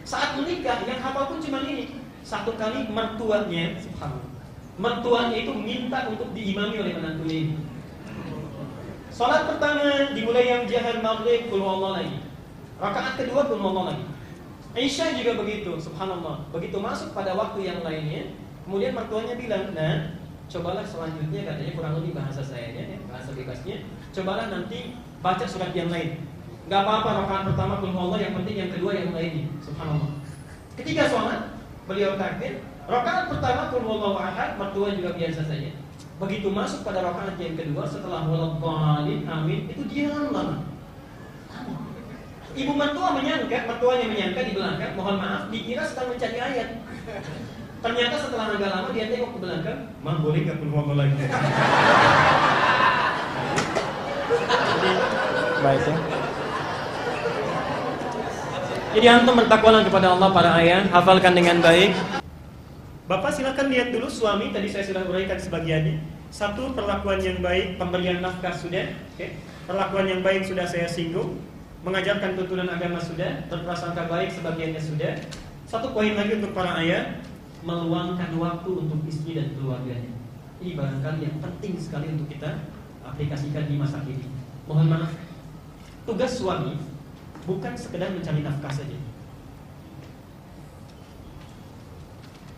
Saat 0.06 0.38
menikah 0.38 0.86
yang 0.86 1.02
hafal 1.02 1.34
pun 1.34 1.42
cuma 1.42 1.66
ini. 1.66 1.98
Satu 2.22 2.54
kali 2.54 2.86
mertuanya, 2.86 3.74
subhanallah. 3.82 4.30
Mertuanya 4.78 5.36
itu 5.42 5.52
minta 5.54 6.06
untuk 6.06 6.30
diimami 6.30 6.78
oleh 6.78 6.92
menantunya 6.94 7.36
ini. 7.50 7.56
Salat 9.10 9.48
pertama 9.50 10.12
dimulai 10.14 10.46
yang 10.46 10.62
jahar 10.70 11.02
maghrib 11.02 11.50
qul 11.50 11.62
lagi. 11.64 12.22
Rakaat 12.78 13.18
kedua 13.18 13.50
qul 13.50 13.58
lagi. 13.58 14.04
Aisyah 14.76 15.16
juga 15.16 15.40
begitu, 15.40 15.72
subhanallah. 15.80 16.52
Begitu 16.52 16.76
masuk 16.76 17.16
pada 17.16 17.32
waktu 17.32 17.64
yang 17.64 17.80
lainnya, 17.80 18.36
kemudian 18.68 18.92
mertuanya 18.92 19.34
bilang, 19.40 19.72
nah, 19.72 20.20
cobalah 20.52 20.84
selanjutnya 20.84 21.48
katanya 21.48 21.72
kurang 21.72 21.94
lebih 21.96 22.12
bahasa 22.12 22.44
sayanya, 22.44 22.94
ya, 22.94 22.98
bahasa 23.08 23.32
bebasnya, 23.32 23.88
cobalah 24.12 24.52
nanti 24.52 24.94
baca 25.24 25.48
surat 25.48 25.72
yang 25.72 25.88
lain. 25.88 26.20
Gak 26.66 26.82
apa-apa 26.82 27.22
rakaat 27.22 27.42
pertama 27.54 27.78
pun 27.78 27.94
Allah, 27.94 28.18
yang 28.18 28.34
penting 28.42 28.56
yang 28.58 28.70
kedua 28.74 28.90
yang 28.90 29.14
lainnya. 29.14 29.46
Subhanallah. 29.62 30.10
Ketika 30.74 31.06
sholat, 31.06 31.40
beliau 31.86 32.18
takbir. 32.18 32.58
Rakaat 32.90 33.30
pertama 33.30 33.70
pun 33.70 33.82
Allah 33.86 34.14
ahad, 34.18 34.50
mertua 34.58 34.90
juga 34.98 35.14
biasa 35.14 35.46
saja. 35.46 35.70
Begitu 36.18 36.50
masuk 36.50 36.82
pada 36.82 37.06
rakaat 37.06 37.38
yang 37.38 37.54
kedua 37.54 37.86
setelah 37.86 38.26
walaupun 38.26 39.22
amin, 39.26 39.70
itu 39.70 39.82
diam 39.86 40.34
lama. 40.34 40.66
Ibu 42.56 42.72
mertua 42.72 43.14
menyangka, 43.14 43.68
mertuanya 43.68 44.06
menyangka 44.10 44.40
di 44.48 44.52
belakang, 44.56 44.96
mohon 44.96 45.20
maaf, 45.22 45.52
dikira 45.52 45.84
sedang 45.86 46.08
mencari 46.08 46.38
ayat. 46.40 46.82
Ternyata 47.84 48.16
setelah 48.16 48.56
agak 48.56 48.70
lama 48.72 48.88
dia 48.90 49.12
tengok 49.12 49.36
ke 49.36 49.38
belakang, 49.44 49.92
mah 50.00 50.18
boleh 50.18 50.40
nggak 50.42 50.58
pun 50.58 50.96
lagi? 50.98 51.14
Baik 55.60 55.82
ya. 55.84 56.15
Jadi 58.96 59.12
antum 59.12 59.36
bertakwalah 59.36 59.84
kepada 59.84 60.16
Allah 60.16 60.32
para 60.32 60.56
ayah, 60.56 60.88
hafalkan 60.88 61.36
dengan 61.36 61.60
baik. 61.60 61.92
Bapak 63.04 63.28
silakan 63.28 63.68
lihat 63.68 63.92
dulu 63.92 64.08
suami 64.08 64.56
tadi 64.56 64.72
saya 64.72 64.88
sudah 64.88 65.04
uraikan 65.04 65.36
sebagiannya. 65.36 66.00
Satu 66.32 66.72
perlakuan 66.72 67.20
yang 67.20 67.44
baik, 67.44 67.76
pemberian 67.76 68.24
nafkah 68.24 68.56
sudah, 68.56 68.96
oke. 69.12 69.28
Perlakuan 69.68 70.08
yang 70.08 70.24
baik 70.24 70.48
sudah 70.48 70.64
saya 70.64 70.88
singgung. 70.88 71.36
Mengajarkan 71.84 72.40
tuntunan 72.40 72.72
agama 72.72 72.96
sudah, 72.96 73.44
berprasangka 73.52 74.08
baik 74.08 74.32
sebagiannya 74.32 74.80
sudah. 74.80 75.12
Satu 75.68 75.92
poin 75.92 76.16
lagi 76.16 76.40
untuk 76.40 76.56
para 76.56 76.80
ayah, 76.80 77.20
meluangkan 77.68 78.32
waktu 78.40 78.70
untuk 78.80 79.04
istri 79.04 79.36
dan 79.36 79.52
keluarganya. 79.60 80.08
Ini 80.64 80.72
barangkali 80.72 81.20
yang 81.20 81.36
penting 81.44 81.76
sekali 81.76 82.16
untuk 82.16 82.32
kita 82.32 82.64
aplikasikan 83.04 83.68
di 83.68 83.76
masa 83.76 84.00
kini. 84.08 84.24
Mohon 84.64 84.86
maaf, 84.88 85.12
tugas 86.08 86.40
suami 86.40 86.95
bukan 87.46 87.72
sekedar 87.78 88.10
mencari 88.10 88.42
nafkah 88.42 88.74
saja. 88.74 88.98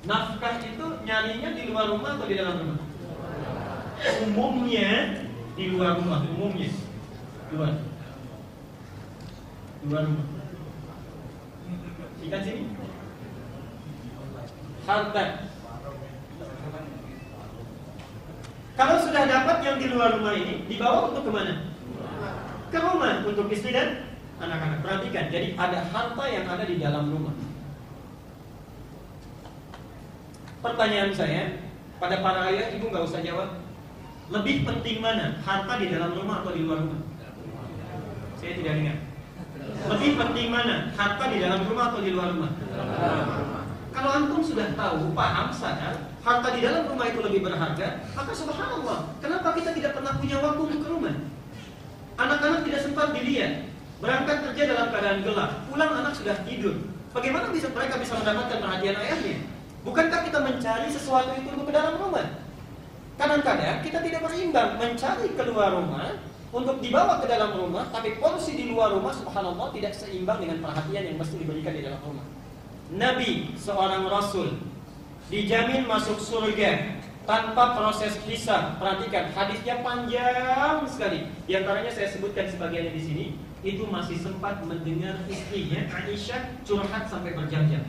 Nafkah 0.09 0.65
itu 0.65 0.87
nyarinya 1.05 1.53
di 1.53 1.63
luar 1.69 1.93
rumah 1.93 2.17
atau 2.17 2.27
di 2.27 2.35
dalam 2.41 2.57
rumah? 2.65 2.81
Umumnya 4.25 4.91
di 5.53 5.65
luar 5.77 6.01
rumah, 6.01 6.25
umumnya 6.25 6.73
luar. 7.53 7.73
Luar 9.85 10.03
rumah. 10.09 10.27
Ikan 12.25 12.41
sini. 12.41 12.63
Harta. 14.89 15.25
Kalau 18.79 18.97
sudah 19.03 19.27
dapat 19.27 19.57
yang 19.67 19.77
di 19.77 19.87
luar 19.91 20.17
rumah 20.17 20.33
ini, 20.39 20.65
dibawa 20.71 21.13
untuk 21.13 21.29
ke 21.29 21.33
mana? 21.35 21.55
Ke 22.71 22.79
rumah 22.79 23.27
untuk 23.27 23.51
istri 23.51 23.75
dan 23.75 24.08
anak-anak. 24.39 24.79
Perhatikan, 24.83 25.25
jadi 25.31 25.55
ada 25.59 25.79
harta 25.91 26.25
yang 26.31 26.47
ada 26.47 26.65
di 26.65 26.77
dalam 26.79 27.05
rumah. 27.11 27.35
Pertanyaan 30.59 31.13
saya, 31.15 31.43
pada 32.03 32.19
para 32.23 32.51
ayah, 32.51 32.75
ibu 32.75 32.91
nggak 32.91 33.07
usah 33.07 33.23
jawab. 33.23 33.63
Lebih 34.29 34.67
penting 34.67 34.99
mana, 35.01 35.39
harta 35.43 35.81
di 35.81 35.87
dalam 35.89 36.13
rumah 36.15 36.43
atau 36.43 36.53
di 36.53 36.63
luar 36.67 36.85
rumah? 36.85 37.01
Saya 38.39 38.53
tidak 38.59 38.75
dengar. 38.83 38.97
Lebih 39.89 40.11
penting 40.19 40.49
mana, 40.51 40.91
harta 40.95 41.25
di 41.31 41.39
dalam 41.39 41.61
rumah 41.65 41.85
atau 41.95 42.01
di 42.03 42.11
luar 42.13 42.35
rumah? 42.35 42.53
Kalau 43.89 44.11
antum 44.15 44.43
sudah 44.45 44.75
tahu, 44.79 45.11
paham, 45.17 45.49
sadar, 45.51 46.13
harta 46.23 46.49
di 46.55 46.61
dalam 46.63 46.87
rumah 46.87 47.07
itu 47.09 47.21
lebih 47.25 47.41
berharga, 47.43 48.05
maka 48.15 48.33
subhanallah, 48.37 49.17
kenapa 49.19 49.57
kita 49.59 49.75
tidak 49.75 49.97
pernah 49.97 50.13
punya 50.21 50.39
waktu 50.39 50.61
untuk 50.71 50.81
ke 50.85 50.89
rumah? 50.93 51.15
Anak-anak 52.19 52.67
tidak 52.67 52.81
sempat 52.83 53.15
dilihat, 53.15 53.68
Berangkat 53.99 54.47
kerja 54.47 54.63
dalam 54.71 54.87
keadaan 54.95 55.27
gelap, 55.27 55.51
pulang 55.67 55.91
anak 55.91 56.15
sudah 56.15 56.39
tidur. 56.47 56.79
Bagaimana 57.11 57.51
bisa 57.51 57.67
mereka 57.75 57.99
bisa 57.99 58.15
mendapatkan 58.15 58.63
perhatian 58.63 58.95
ayahnya? 58.95 59.37
Bukankah 59.83 60.21
kita 60.23 60.39
mencari 60.39 60.87
sesuatu 60.87 61.35
itu 61.35 61.51
untuk 61.51 61.67
ke 61.67 61.75
dalam 61.75 61.99
rumah? 61.99 62.47
Kadang-kadang 63.19 63.83
kita 63.83 63.99
tidak 63.99 64.21
berimbang 64.23 64.79
mencari 64.79 65.35
keluar 65.35 65.75
rumah 65.75 66.15
untuk 66.55 66.79
dibawa 66.79 67.19
ke 67.19 67.27
dalam 67.27 67.59
rumah, 67.59 67.91
tapi 67.91 68.15
porsi 68.23 68.55
di 68.55 68.71
luar 68.71 68.95
rumah 68.95 69.11
subhanallah 69.11 69.75
tidak 69.75 69.91
seimbang 69.91 70.47
dengan 70.47 70.63
perhatian 70.63 71.03
yang 71.03 71.17
mesti 71.19 71.35
diberikan 71.43 71.75
di 71.75 71.83
dalam 71.83 71.99
rumah. 72.07 72.27
Nabi, 72.95 73.51
seorang 73.59 74.07
rasul, 74.07 74.63
dijamin 75.27 75.91
masuk 75.91 76.23
surga 76.23 77.03
tanpa 77.27 77.75
proses 77.75 78.15
hisab. 78.31 78.79
Perhatikan, 78.79 79.35
hadisnya 79.35 79.83
panjang 79.83 80.87
sekali. 80.87 81.27
Di 81.51 81.59
antaranya 81.59 81.91
saya 81.91 82.07
sebutkan 82.15 82.47
sebagiannya 82.47 82.95
di 82.95 83.03
sini 83.03 83.27
itu 83.67 83.83
masih 83.91 84.17
sempat 84.23 84.63
mendengar 84.63 85.19
istrinya 85.27 85.83
Aisyah 85.91 86.63
curhat 86.63 87.11
sampai 87.11 87.35
berjam-jam. 87.35 87.83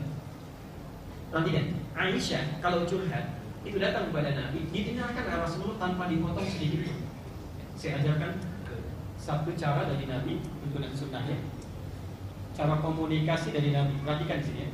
Perhatikan, 1.30 1.78
Aisyah 1.94 2.58
kalau 2.58 2.90
curhat 2.90 3.38
itu 3.62 3.78
datang 3.78 4.10
kepada 4.10 4.34
Nabi 4.34 4.66
didengarkan 4.74 5.24
oleh 5.30 5.40
Rasulullah 5.46 5.78
tanpa 5.78 6.08
dipotong 6.10 6.48
sedikit 6.48 6.90
Saya 7.78 8.02
ajarkan 8.02 8.40
satu 9.20 9.54
cara 9.54 9.86
dari 9.86 10.10
Nabi 10.10 10.42
yang 10.74 10.96
sunnahnya. 10.96 11.38
Cara 12.56 12.82
komunikasi 12.82 13.54
dari 13.54 13.70
Nabi. 13.72 13.94
Perhatikan 14.04 14.42
sini 14.42 14.68
ya. 14.68 14.70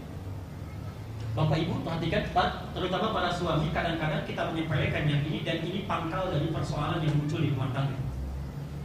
Bapak 1.36 1.60
Ibu 1.60 1.84
perhatikan, 1.84 2.24
terutama 2.72 3.12
para 3.12 3.28
suami 3.28 3.68
kadang-kadang 3.76 4.24
kita 4.24 4.56
menyepelekan 4.56 5.04
yang 5.04 5.22
ini 5.28 5.44
dan 5.44 5.60
ini 5.68 5.84
pangkal 5.84 6.32
dari 6.32 6.48
persoalan 6.48 7.04
yang 7.04 7.12
muncul 7.20 7.44
di 7.44 7.52
rumah 7.52 7.76
tangga. 7.76 8.00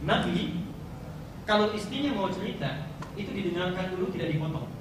Nabi 0.03 0.60
kalau 1.51 1.67
istrinya 1.75 2.15
mau 2.15 2.31
cerita, 2.31 2.87
itu 3.19 3.27
didengarkan 3.27 3.91
dulu 3.91 4.07
tidak 4.15 4.31
dipotong. 4.31 4.71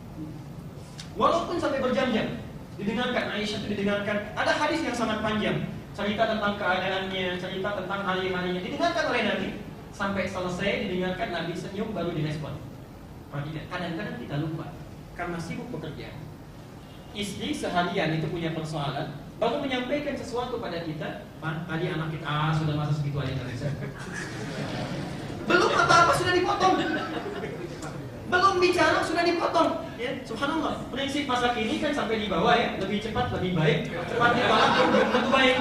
Walaupun 1.18 1.58
sampai 1.58 1.82
berjam-jam, 1.82 2.38
didengarkan 2.78 3.34
Aisyah 3.34 3.58
itu 3.66 3.74
didengarkan. 3.74 4.30
Ada 4.38 4.54
hadis 4.54 4.86
yang 4.86 4.94
sangat 4.94 5.18
panjang, 5.18 5.66
cerita 5.98 6.30
tentang 6.30 6.54
keadaannya, 6.54 7.42
cerita 7.42 7.74
tentang 7.74 8.00
hari-harinya, 8.06 8.62
didengarkan 8.62 9.04
oleh 9.10 9.22
Nabi 9.26 9.48
sampai 9.90 10.30
selesai 10.30 10.86
didengarkan 10.86 11.34
Nabi 11.34 11.58
senyum 11.58 11.90
baru 11.90 12.14
direspon. 12.14 12.54
Perhatikan, 13.34 13.66
kadang-kadang 13.66 14.16
kita 14.22 14.34
lupa 14.38 14.70
karena 15.18 15.38
sibuk 15.42 15.74
bekerja. 15.74 16.14
Istri 17.18 17.50
seharian 17.50 18.14
itu 18.14 18.30
punya 18.30 18.54
persoalan, 18.54 19.18
baru 19.42 19.58
menyampaikan 19.58 20.14
sesuatu 20.14 20.62
pada 20.62 20.86
kita, 20.86 21.26
tadi 21.42 21.86
anak 21.90 22.14
kita 22.14 22.26
ah, 22.30 22.54
sudah 22.54 22.78
masa 22.78 22.94
segitu 22.94 23.18
aja 23.18 23.34
belum 25.48 25.70
apa-apa 25.72 26.12
sudah 26.16 26.32
dipotong. 26.34 26.74
Belum 28.30 28.54
bicara 28.62 28.98
sudah 29.02 29.24
dipotong. 29.26 29.70
Ya, 30.00 30.10
subhanallah. 30.24 30.74
Prinsip 30.88 31.28
masa 31.28 31.52
kini 31.52 31.82
kan 31.82 31.92
sampai 31.92 32.24
di 32.24 32.26
bawah 32.30 32.54
ya, 32.56 32.78
lebih 32.80 33.04
cepat 33.04 33.28
lebih 33.36 33.52
baik. 33.58 33.78
Cepat 33.92 34.30
ditolak 34.32 34.70
belum 34.76 35.08
tentu 35.12 35.30
baik. 35.30 35.56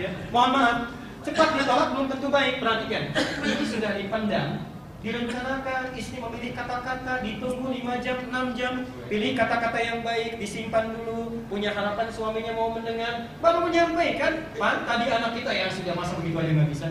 Ya, 0.00 0.10
mohon 0.34 0.50
maaf. 0.56 0.78
Cepat 1.22 1.48
ditolak 1.54 1.88
belum 1.94 2.06
tentu 2.10 2.28
baik. 2.32 2.54
Perhatikan. 2.58 3.02
Ini 3.44 3.64
sudah 3.68 3.92
dipandang 4.00 4.72
direncanakan 5.02 5.98
istri 5.98 6.22
memilih 6.22 6.54
kata-kata 6.54 7.26
ditunggu 7.26 7.74
5 7.74 8.04
jam 8.06 8.16
6 8.22 8.54
jam 8.54 8.86
pilih 9.10 9.34
kata-kata 9.34 9.78
yang 9.82 9.98
baik 10.06 10.38
disimpan 10.38 10.94
dulu 10.94 11.42
punya 11.50 11.74
harapan 11.74 12.06
suaminya 12.06 12.54
mau 12.54 12.70
mendengar 12.70 13.26
baru 13.42 13.66
menyampaikan 13.66 14.46
pan 14.54 14.86
tadi 14.86 15.10
anak 15.10 15.34
kita 15.34 15.50
ya 15.50 15.66
sudah 15.66 15.98
masa 15.98 16.14
begitu 16.22 16.38
aja 16.38 16.50
nggak 16.54 16.70
bisa 16.70 16.86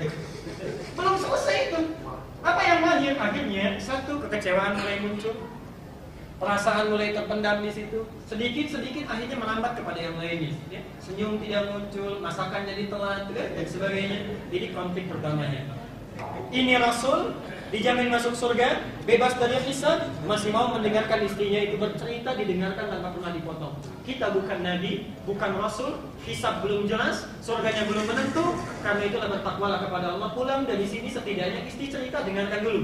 belum 1.00 1.16
selesai 1.16 1.58
itu 1.72 1.80
apa 2.42 2.62
yang 2.66 2.80
lahir 2.82 3.14
akhirnya 3.18 3.78
satu 3.78 4.18
kekecewaan 4.26 4.74
mulai 4.82 4.98
muncul, 5.06 5.36
perasaan 6.42 6.90
mulai 6.90 7.14
terpendam 7.14 7.62
di 7.62 7.70
situ. 7.70 8.10
Sedikit-sedikit 8.26 9.06
akhirnya 9.06 9.38
melambat 9.38 9.78
kepada 9.78 10.00
yang 10.02 10.18
lainnya. 10.18 10.58
Ya. 10.74 10.82
Senyum 10.98 11.38
tidak 11.38 11.70
muncul, 11.70 12.18
masakan 12.18 12.66
jadi 12.66 12.90
telat 12.90 13.30
dan 13.30 13.66
sebagainya. 13.70 14.20
Jadi 14.50 14.66
konflik 14.74 15.06
pertamanya. 15.06 15.70
Ini 16.50 16.82
Rasul 16.82 17.38
dijamin 17.72 18.12
masuk 18.12 18.36
surga, 18.36 18.84
bebas 19.08 19.40
dari 19.40 19.56
hisab, 19.64 20.04
masih 20.28 20.52
mau 20.52 20.76
mendengarkan 20.76 21.24
istrinya 21.24 21.64
itu 21.64 21.80
bercerita 21.80 22.36
didengarkan 22.36 22.92
tanpa 22.92 23.16
pernah 23.16 23.32
dipotong. 23.32 23.74
Kita 24.04 24.36
bukan 24.36 24.60
nabi, 24.60 25.08
bukan 25.24 25.56
rasul, 25.56 26.04
hisab 26.28 26.60
belum 26.68 26.86
jelas, 26.86 27.32
surganya 27.40 27.88
belum 27.88 28.04
menentu, 28.04 28.60
karena 28.84 29.04
itulah 29.08 29.32
bertakwalah 29.32 29.80
kepada 29.88 30.08
Allah 30.20 30.30
pulang 30.36 30.68
dari 30.68 30.84
sini 30.84 31.08
setidaknya 31.08 31.64
istri 31.64 31.88
cerita 31.88 32.28
dengarkan 32.28 32.60
dulu. 32.60 32.82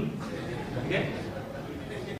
Oke? 0.80 0.88
Okay? 0.88 1.27